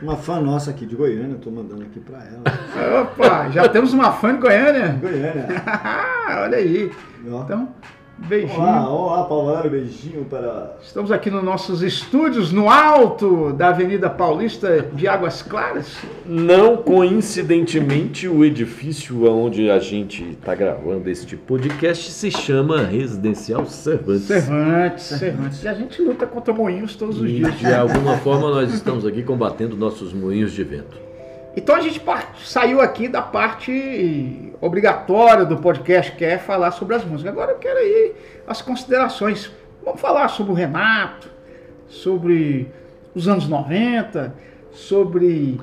[0.00, 3.00] Uma fã nossa aqui de Goiânia, estou mandando aqui para ela.
[3.00, 4.98] Opa, já temos uma fã de Goiânia?
[5.00, 5.46] Goiânia.
[6.42, 6.92] Olha aí.
[7.24, 7.68] Então,
[8.16, 8.60] Beijinho.
[8.60, 10.76] Olá, olá, Paulano, beijinho para.
[10.82, 15.98] Estamos aqui nos nossos estúdios, no alto da Avenida Paulista de Águas Claras.
[16.24, 24.22] Não coincidentemente, o edifício onde a gente está gravando este podcast se chama Residencial Cervantes.
[24.22, 25.62] Cervantes, Cervantes.
[25.64, 27.58] E a gente luta contra moinhos todos os e, dias.
[27.58, 31.13] De alguma forma, nós estamos aqui combatendo nossos moinhos de vento.
[31.56, 32.02] Então a gente
[32.44, 37.32] saiu aqui da parte obrigatória do podcast, que é falar sobre as músicas.
[37.32, 38.12] Agora eu quero aí
[38.46, 39.50] as considerações.
[39.84, 41.28] Vamos falar sobre o Renato,
[41.88, 42.68] sobre
[43.14, 44.34] os anos 90,
[44.72, 45.60] sobre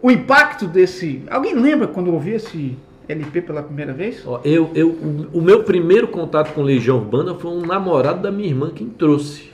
[0.00, 1.22] o impacto desse.
[1.30, 2.76] Alguém lembra quando ouvi esse
[3.08, 4.24] LP pela primeira vez?
[4.44, 4.88] Eu, eu,
[5.32, 9.50] o meu primeiro contato com Legião Urbana foi um namorado da minha irmã quem trouxe.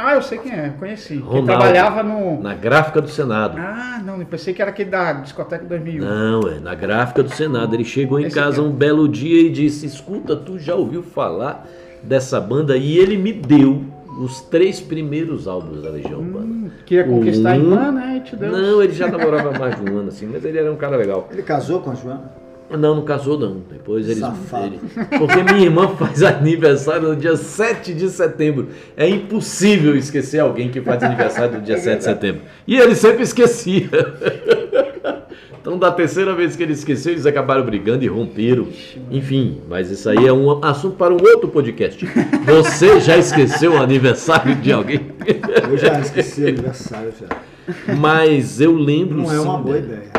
[0.00, 1.16] Ah, eu sei quem é, conheci.
[1.16, 2.40] Ronaldo, trabalhava no.
[2.40, 3.58] Na gráfica do Senado.
[3.58, 6.04] Ah, não, eu pensei que era aquele da discoteca 2001.
[6.04, 7.74] Não, é, na gráfica do Senado.
[7.74, 11.66] Ele chegou em Esse casa um belo dia e disse: Escuta, tu já ouviu falar
[12.00, 12.76] dessa banda?
[12.76, 13.82] E ele me deu
[14.20, 16.72] os três primeiros álbuns da Legião hum, Urbana.
[16.86, 17.52] Queria conquistar um...
[17.52, 18.16] a irmã, né?
[18.18, 18.52] E te deu.
[18.52, 21.28] Não, ele já namorava mais de um ano, assim, mas ele era um cara legal.
[21.32, 22.37] Ele casou com a Joana?
[22.70, 23.62] Não, não casou não.
[23.70, 24.22] Depois eles.
[24.22, 24.80] Ele,
[25.18, 28.68] porque minha irmã faz aniversário no dia 7 de setembro.
[28.96, 32.42] É impossível esquecer alguém que faz aniversário no dia é 7 de setembro.
[32.66, 33.88] E ele sempre esquecia.
[35.60, 38.68] Então, da terceira vez que ele esqueceu, eles acabaram brigando e romperam.
[39.10, 42.08] Enfim, mas isso aí é um assunto para um outro podcast.
[42.46, 45.08] Você já esqueceu o aniversário de alguém?
[45.70, 47.94] Eu já esqueci o aniversário já.
[47.98, 49.18] Mas eu lembro.
[49.18, 50.17] Não é uma boa ideia.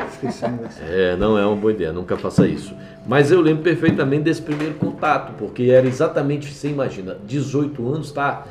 [0.81, 2.73] É, não é uma boa ideia, nunca faça isso.
[3.05, 8.45] Mas eu lembro perfeitamente desse primeiro contato, porque era exatamente, você imagina, 18 anos, está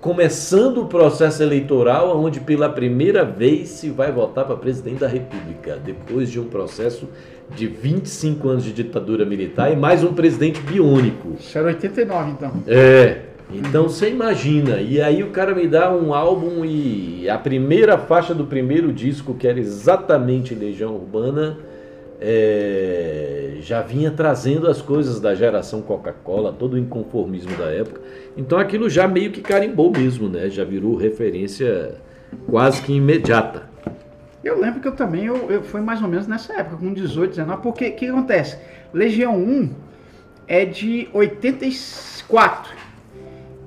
[0.00, 5.78] começando o processo eleitoral, onde pela primeira vez se vai votar para presidente da República,
[5.82, 7.08] depois de um processo
[7.54, 11.36] de 25 anos de ditadura militar e mais um presidente biônico.
[11.38, 12.52] Isso era 89, então.
[12.66, 13.20] É,
[13.54, 18.34] então você imagina, e aí o cara me dá um álbum e a primeira faixa
[18.34, 21.58] do primeiro disco, que era exatamente Legião Urbana,
[22.20, 28.00] é, já vinha trazendo as coisas da geração Coca-Cola, todo o inconformismo da época.
[28.36, 30.48] Então aquilo já meio que carimbou mesmo, né?
[30.48, 31.96] Já virou referência
[32.48, 33.68] quase que imediata.
[34.44, 37.30] Eu lembro que eu também, eu, eu foi mais ou menos nessa época, com 18,
[37.30, 38.56] 19, porque o que acontece?
[38.92, 39.70] Legião 1
[40.46, 42.81] é de 84.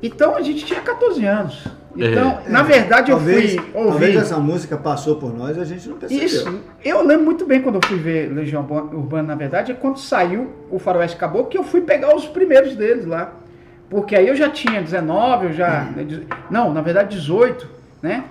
[0.06, 1.64] Então a gente tinha 14 anos.
[1.97, 2.49] Então, É.
[2.49, 4.18] na verdade, eu talvez, fui Talvez ouvir.
[4.18, 6.26] essa música passou por nós e a gente não percebeu.
[6.26, 6.60] Isso.
[6.84, 8.62] Eu lembro muito bem quando eu fui ver Legião
[8.93, 12.76] Urbana, na verdade, é quando saiu o Faroeste Caboclo, que eu fui pegar os primeiros
[12.76, 13.32] deles lá.
[13.89, 15.88] Porque aí eu já tinha 19, eu já.
[16.49, 17.66] Não, na verdade 18,
[18.01, 18.26] né?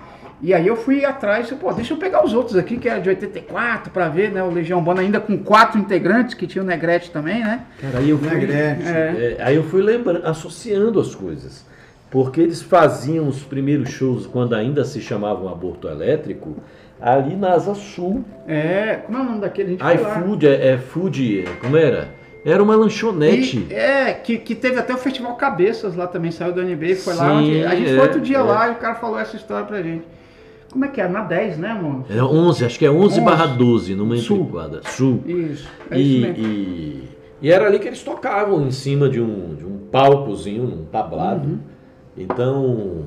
[0.45, 3.09] E aí eu fui atrás, pô, deixa eu pegar os outros aqui, que era de
[3.09, 4.43] 84, pra ver, né?
[4.43, 7.61] O Legião Urbana ainda com quatro integrantes, que tinha o Negrete também, né?
[7.81, 8.87] Cara, aí eu fui, Negrete.
[8.87, 9.37] É.
[9.39, 11.65] é, aí eu fui lembrando, associando as coisas.
[12.11, 16.57] Porque eles faziam os primeiros shows quando ainda se chamavam Aborto Elétrico,
[17.01, 18.23] ali na Asa Sul.
[18.47, 19.77] É, como é o nome daquele?
[19.79, 20.19] A gente lá.
[20.19, 22.09] iFood, é, é food, como era?
[22.45, 23.65] Era uma lanchonete.
[23.67, 27.15] E, é, que, que teve até o Festival Cabeças lá também, saiu do NB, foi
[27.15, 27.29] lá.
[27.29, 28.41] Sim, onde- a gente é, foi outro dia é.
[28.41, 30.05] lá e o cara falou essa história pra gente.
[30.75, 31.07] Como é que é?
[31.07, 32.03] Na 10, né, amor?
[32.09, 34.39] Era 11, acho que é 11 barra 12, numa Sul.
[34.39, 34.81] entrequadra.
[34.83, 35.23] Sul.
[35.25, 37.03] Isso, é E, isso e,
[37.43, 41.47] e era ali que eles tocavam, em cima de um, de um palcozinho, um tablado.
[41.47, 41.59] Uhum.
[42.17, 43.05] Então,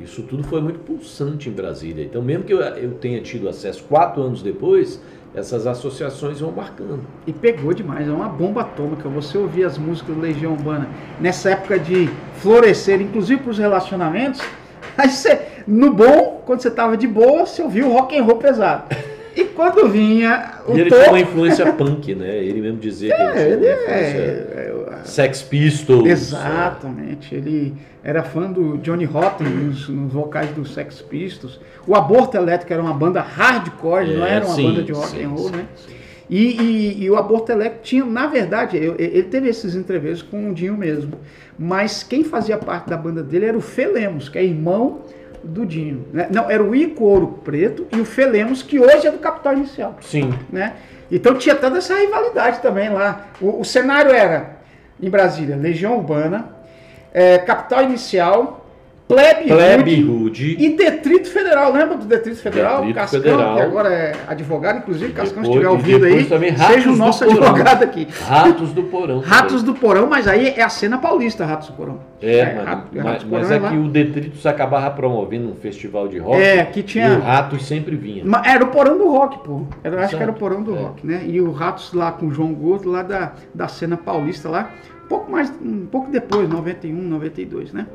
[0.00, 2.04] isso tudo foi muito pulsante em Brasília.
[2.04, 5.02] Então, mesmo que eu, eu tenha tido acesso quatro anos depois,
[5.34, 7.00] essas associações vão marcando.
[7.26, 9.08] E pegou demais, é uma bomba atômica.
[9.08, 10.88] Você ouvir as músicas do Legião Urbana
[11.20, 14.40] nessa época de florescer, inclusive para os relacionamentos.
[14.96, 18.36] Aí você, no bom, quando você tava de boa, você ouvia o rock and roll
[18.36, 18.94] pesado.
[19.34, 22.36] E quando vinha o E ele topo, tinha uma influência punk, né?
[22.36, 26.06] Ele mesmo dizia que ele tinha ele é, é, Sex Pistols.
[26.06, 31.58] Exatamente, ele era fã do Johnny Rotten nos, nos vocais do Sex Pistols.
[31.86, 35.08] O Aborto Elétrico era uma banda hardcore, não É, era uma sim, banda de rock
[35.08, 35.64] sim, and roll, sim, né?
[36.28, 40.54] E, e- e o Aborto Elétrico tinha, na verdade, ele teve esses entrevistas com o
[40.54, 41.12] Dinho mesmo,
[41.58, 45.00] mas quem fazia parte da banda dele era o Felemos, que é irmão
[45.42, 46.06] do Dinho.
[46.12, 46.28] né?
[46.30, 49.96] Não, era o Ico Ouro Preto e o Felemos, que hoje é do Capital Inicial
[50.00, 50.32] Sim.
[50.50, 50.74] né?
[51.10, 53.26] Então tinha toda essa rivalidade também lá.
[53.40, 54.56] O, o cenário era,
[55.00, 56.48] em Brasília, Legião Urbana,
[57.12, 58.61] é, Capital Inicial,
[59.08, 60.56] Plebe, Plebe Hood.
[60.58, 61.70] e Detrito Federal.
[61.72, 62.76] Lembra do Detrito Federal?
[62.78, 63.56] Detrito Cascão, Federal.
[63.56, 66.96] que agora é advogado, inclusive, Cascão, se Depois- estiver e ouvindo aí, também seja o
[66.96, 67.42] nosso Porão.
[67.42, 68.08] advogado aqui.
[68.26, 69.18] Ratos do Porão.
[69.24, 72.00] Ratos do Porão, mas aí é a cena paulista, Ratos do Porão.
[72.22, 73.68] É, mas, Rato- mas, Ratos do mas Porão é lá.
[73.70, 76.40] que o Detritos acabava promovendo um festival de rock.
[76.40, 78.24] É, que tinha- E o Ratos sempre vinha.
[78.46, 79.62] Era o porão do rock, pô.
[79.84, 80.78] Era, eu acho que era o porão do é.
[80.78, 81.22] rock, né?
[81.26, 84.70] E o Ratos lá com o João Gordo, lá da, da cena paulista lá,
[85.12, 87.86] pouco mais, um pouco depois, 91, 92, né?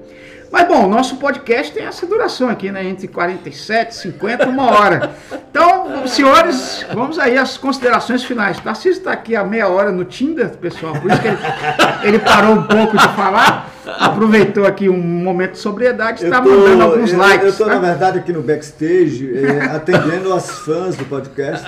[0.51, 2.85] Mas bom, o nosso podcast tem essa duração aqui, né?
[2.85, 5.15] Entre 47, 50, uma hora.
[5.49, 8.59] Então, senhores, vamos aí às considerações finais.
[8.59, 11.37] Tarcísio está aqui há meia hora no Tinder, pessoal, por isso que ele,
[12.03, 17.11] ele parou um pouco de falar, aproveitou aqui um momento de sobriedade, está mandando alguns
[17.11, 17.43] eu, likes.
[17.43, 17.73] Eu estou, tá?
[17.73, 21.65] na verdade, aqui no backstage, eh, atendendo as fãs do podcast,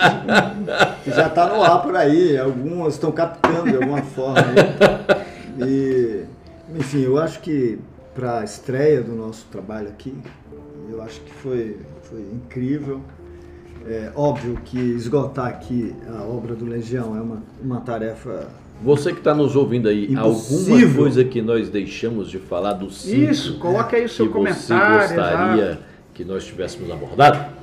[1.02, 2.38] que já está no ar por aí.
[2.38, 4.38] Algumas estão captando de alguma forma.
[4.38, 5.29] aí.
[5.66, 6.24] E,
[6.76, 7.78] enfim, eu acho que
[8.14, 10.14] para a estreia do nosso trabalho aqui,
[10.90, 13.00] eu acho que foi, foi incrível.
[13.86, 18.48] É óbvio que esgotar aqui a obra do Legião é uma, uma tarefa
[18.82, 20.74] Você que está nos ouvindo aí, Impossível.
[20.74, 24.32] alguma coisa que nós deixamos de falar do cinco Isso, coloque aí o seu que
[24.32, 25.08] comentário.
[25.08, 25.82] você gostaria exato.
[26.12, 27.60] que nós tivéssemos abordado?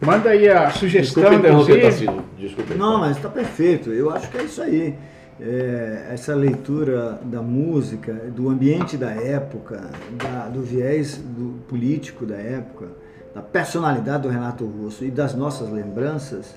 [0.00, 2.24] Manda aí a sugestão, Desculpa.
[2.36, 2.74] Desculpa.
[2.74, 3.90] Não, mas está perfeito.
[3.90, 4.94] Eu acho que é isso aí.
[5.40, 9.90] É, essa leitura da música, do ambiente da época,
[10.22, 12.88] da- do viés do político da época,
[13.34, 16.54] da personalidade do Renato Russo e das nossas lembranças,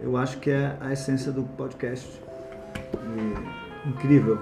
[0.00, 2.08] eu acho que é a essência do podcast.
[2.94, 4.38] E, incrível.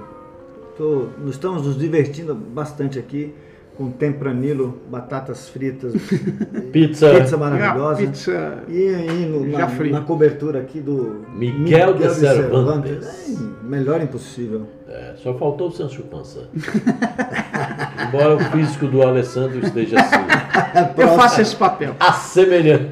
[0.78, 3.34] Tô, nós estamos nos divertindo bastante aqui
[3.76, 5.92] com tempranilo, batatas fritas,
[6.72, 7.10] Pizza.
[7.14, 7.96] pizza uma maravilhosa.
[8.00, 8.58] pizza.
[8.68, 13.06] E aí no- na, na cobertura aqui do Miguel de Cervantes.
[13.30, 14.66] É, melhor impossível.
[14.88, 16.48] É, só faltou o Sancho Pança.
[18.08, 20.16] Embora o físico do Alessandro esteja assim,
[20.96, 21.94] Eu faço esse papel.
[21.98, 22.90] assemelhando.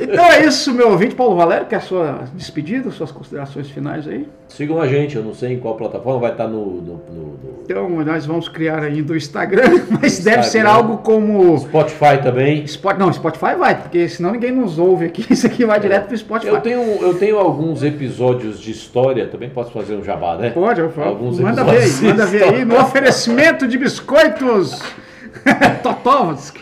[0.00, 4.06] Então é isso, meu ouvinte Paulo Valério, que é a sua despedida, suas considerações finais
[4.06, 4.28] aí.
[4.48, 7.62] Sigam a gente, eu não sei em qual plataforma, vai estar no, no, no, no
[7.64, 9.62] Então nós vamos criar ainda o Instagram,
[10.00, 10.42] mas deve Instagram.
[10.42, 11.58] ser algo como.
[11.58, 12.64] Spotify também.
[12.64, 15.24] Spot, não, Spotify vai, porque senão ninguém nos ouve aqui.
[15.32, 16.52] Isso aqui vai direto pro Spotify.
[16.52, 20.50] Eu tenho, eu tenho alguns episódios de história, também posso fazer um jabá, né?
[20.50, 21.08] Pode, eu falo.
[21.08, 24.80] Alguns Manda ver aí, manda ver aí no oferecimento de biscoitos
[25.82, 26.56] Totovsk.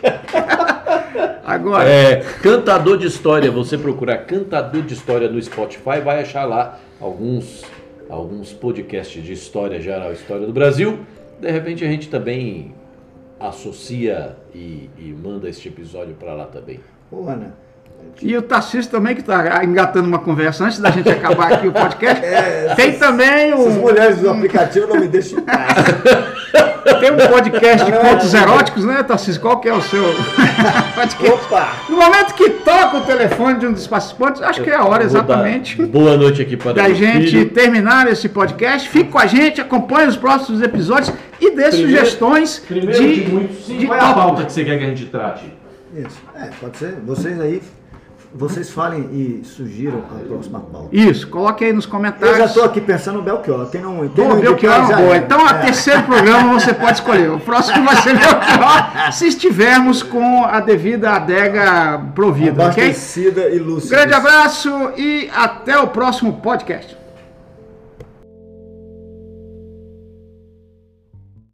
[1.44, 6.78] Agora, É, cantador de história, você procurar cantador de história no Spotify, vai achar lá
[7.00, 7.64] alguns,
[8.08, 11.00] alguns podcasts de história geral, história do Brasil.
[11.40, 12.74] De repente a gente também
[13.40, 16.78] associa e, e manda este episódio para lá também.
[17.10, 17.54] Ô, Ana,
[18.20, 21.72] e o Tarcísio também, que está engatando uma conversa antes da gente acabar aqui o
[21.72, 22.22] podcast.
[22.24, 25.42] É, tem também essas um, mulheres do aplicativo não me deixam em
[27.00, 28.40] tem um podcast de Não, não, contos não.
[28.42, 29.40] eróticos, né, Tarcísio?
[29.40, 30.02] Qual que é o seu
[30.94, 31.26] podcast?
[31.32, 31.68] Opa!
[31.88, 35.02] No momento que toca o telefone de um dos participantes, acho que é a hora
[35.02, 37.50] exatamente Boa noite aqui para da gente filho.
[37.50, 38.88] terminar esse podcast.
[38.88, 43.30] Fique com a gente, acompanhe os próximos episódios e dê Primeiro- sugestões Primeiro de, de,
[43.32, 45.52] muitos, sim, de qual é a pauta que você quer que a gente trate?
[45.94, 46.22] Isso.
[46.36, 46.94] É, pode ser.
[47.04, 47.60] Vocês aí,
[48.34, 50.88] vocês falem e sugiram a próxima pauta.
[50.92, 52.38] Isso, coloque aí nos Eu comentários.
[52.38, 53.66] já estou aqui pensando no Belchior.
[53.66, 55.14] Tem um, tem Boa, um Belchior é boa.
[55.14, 55.18] é.
[55.18, 55.54] Então, a É.
[55.60, 57.30] terceiro programa você pode escolher.
[57.30, 62.84] O próximo vai ser Belchior, se estivermos com a devida adega provida, ok?
[62.84, 63.96] Abastecida e lúcida.
[63.96, 67.01] Grande abraço e até o próximo podcast.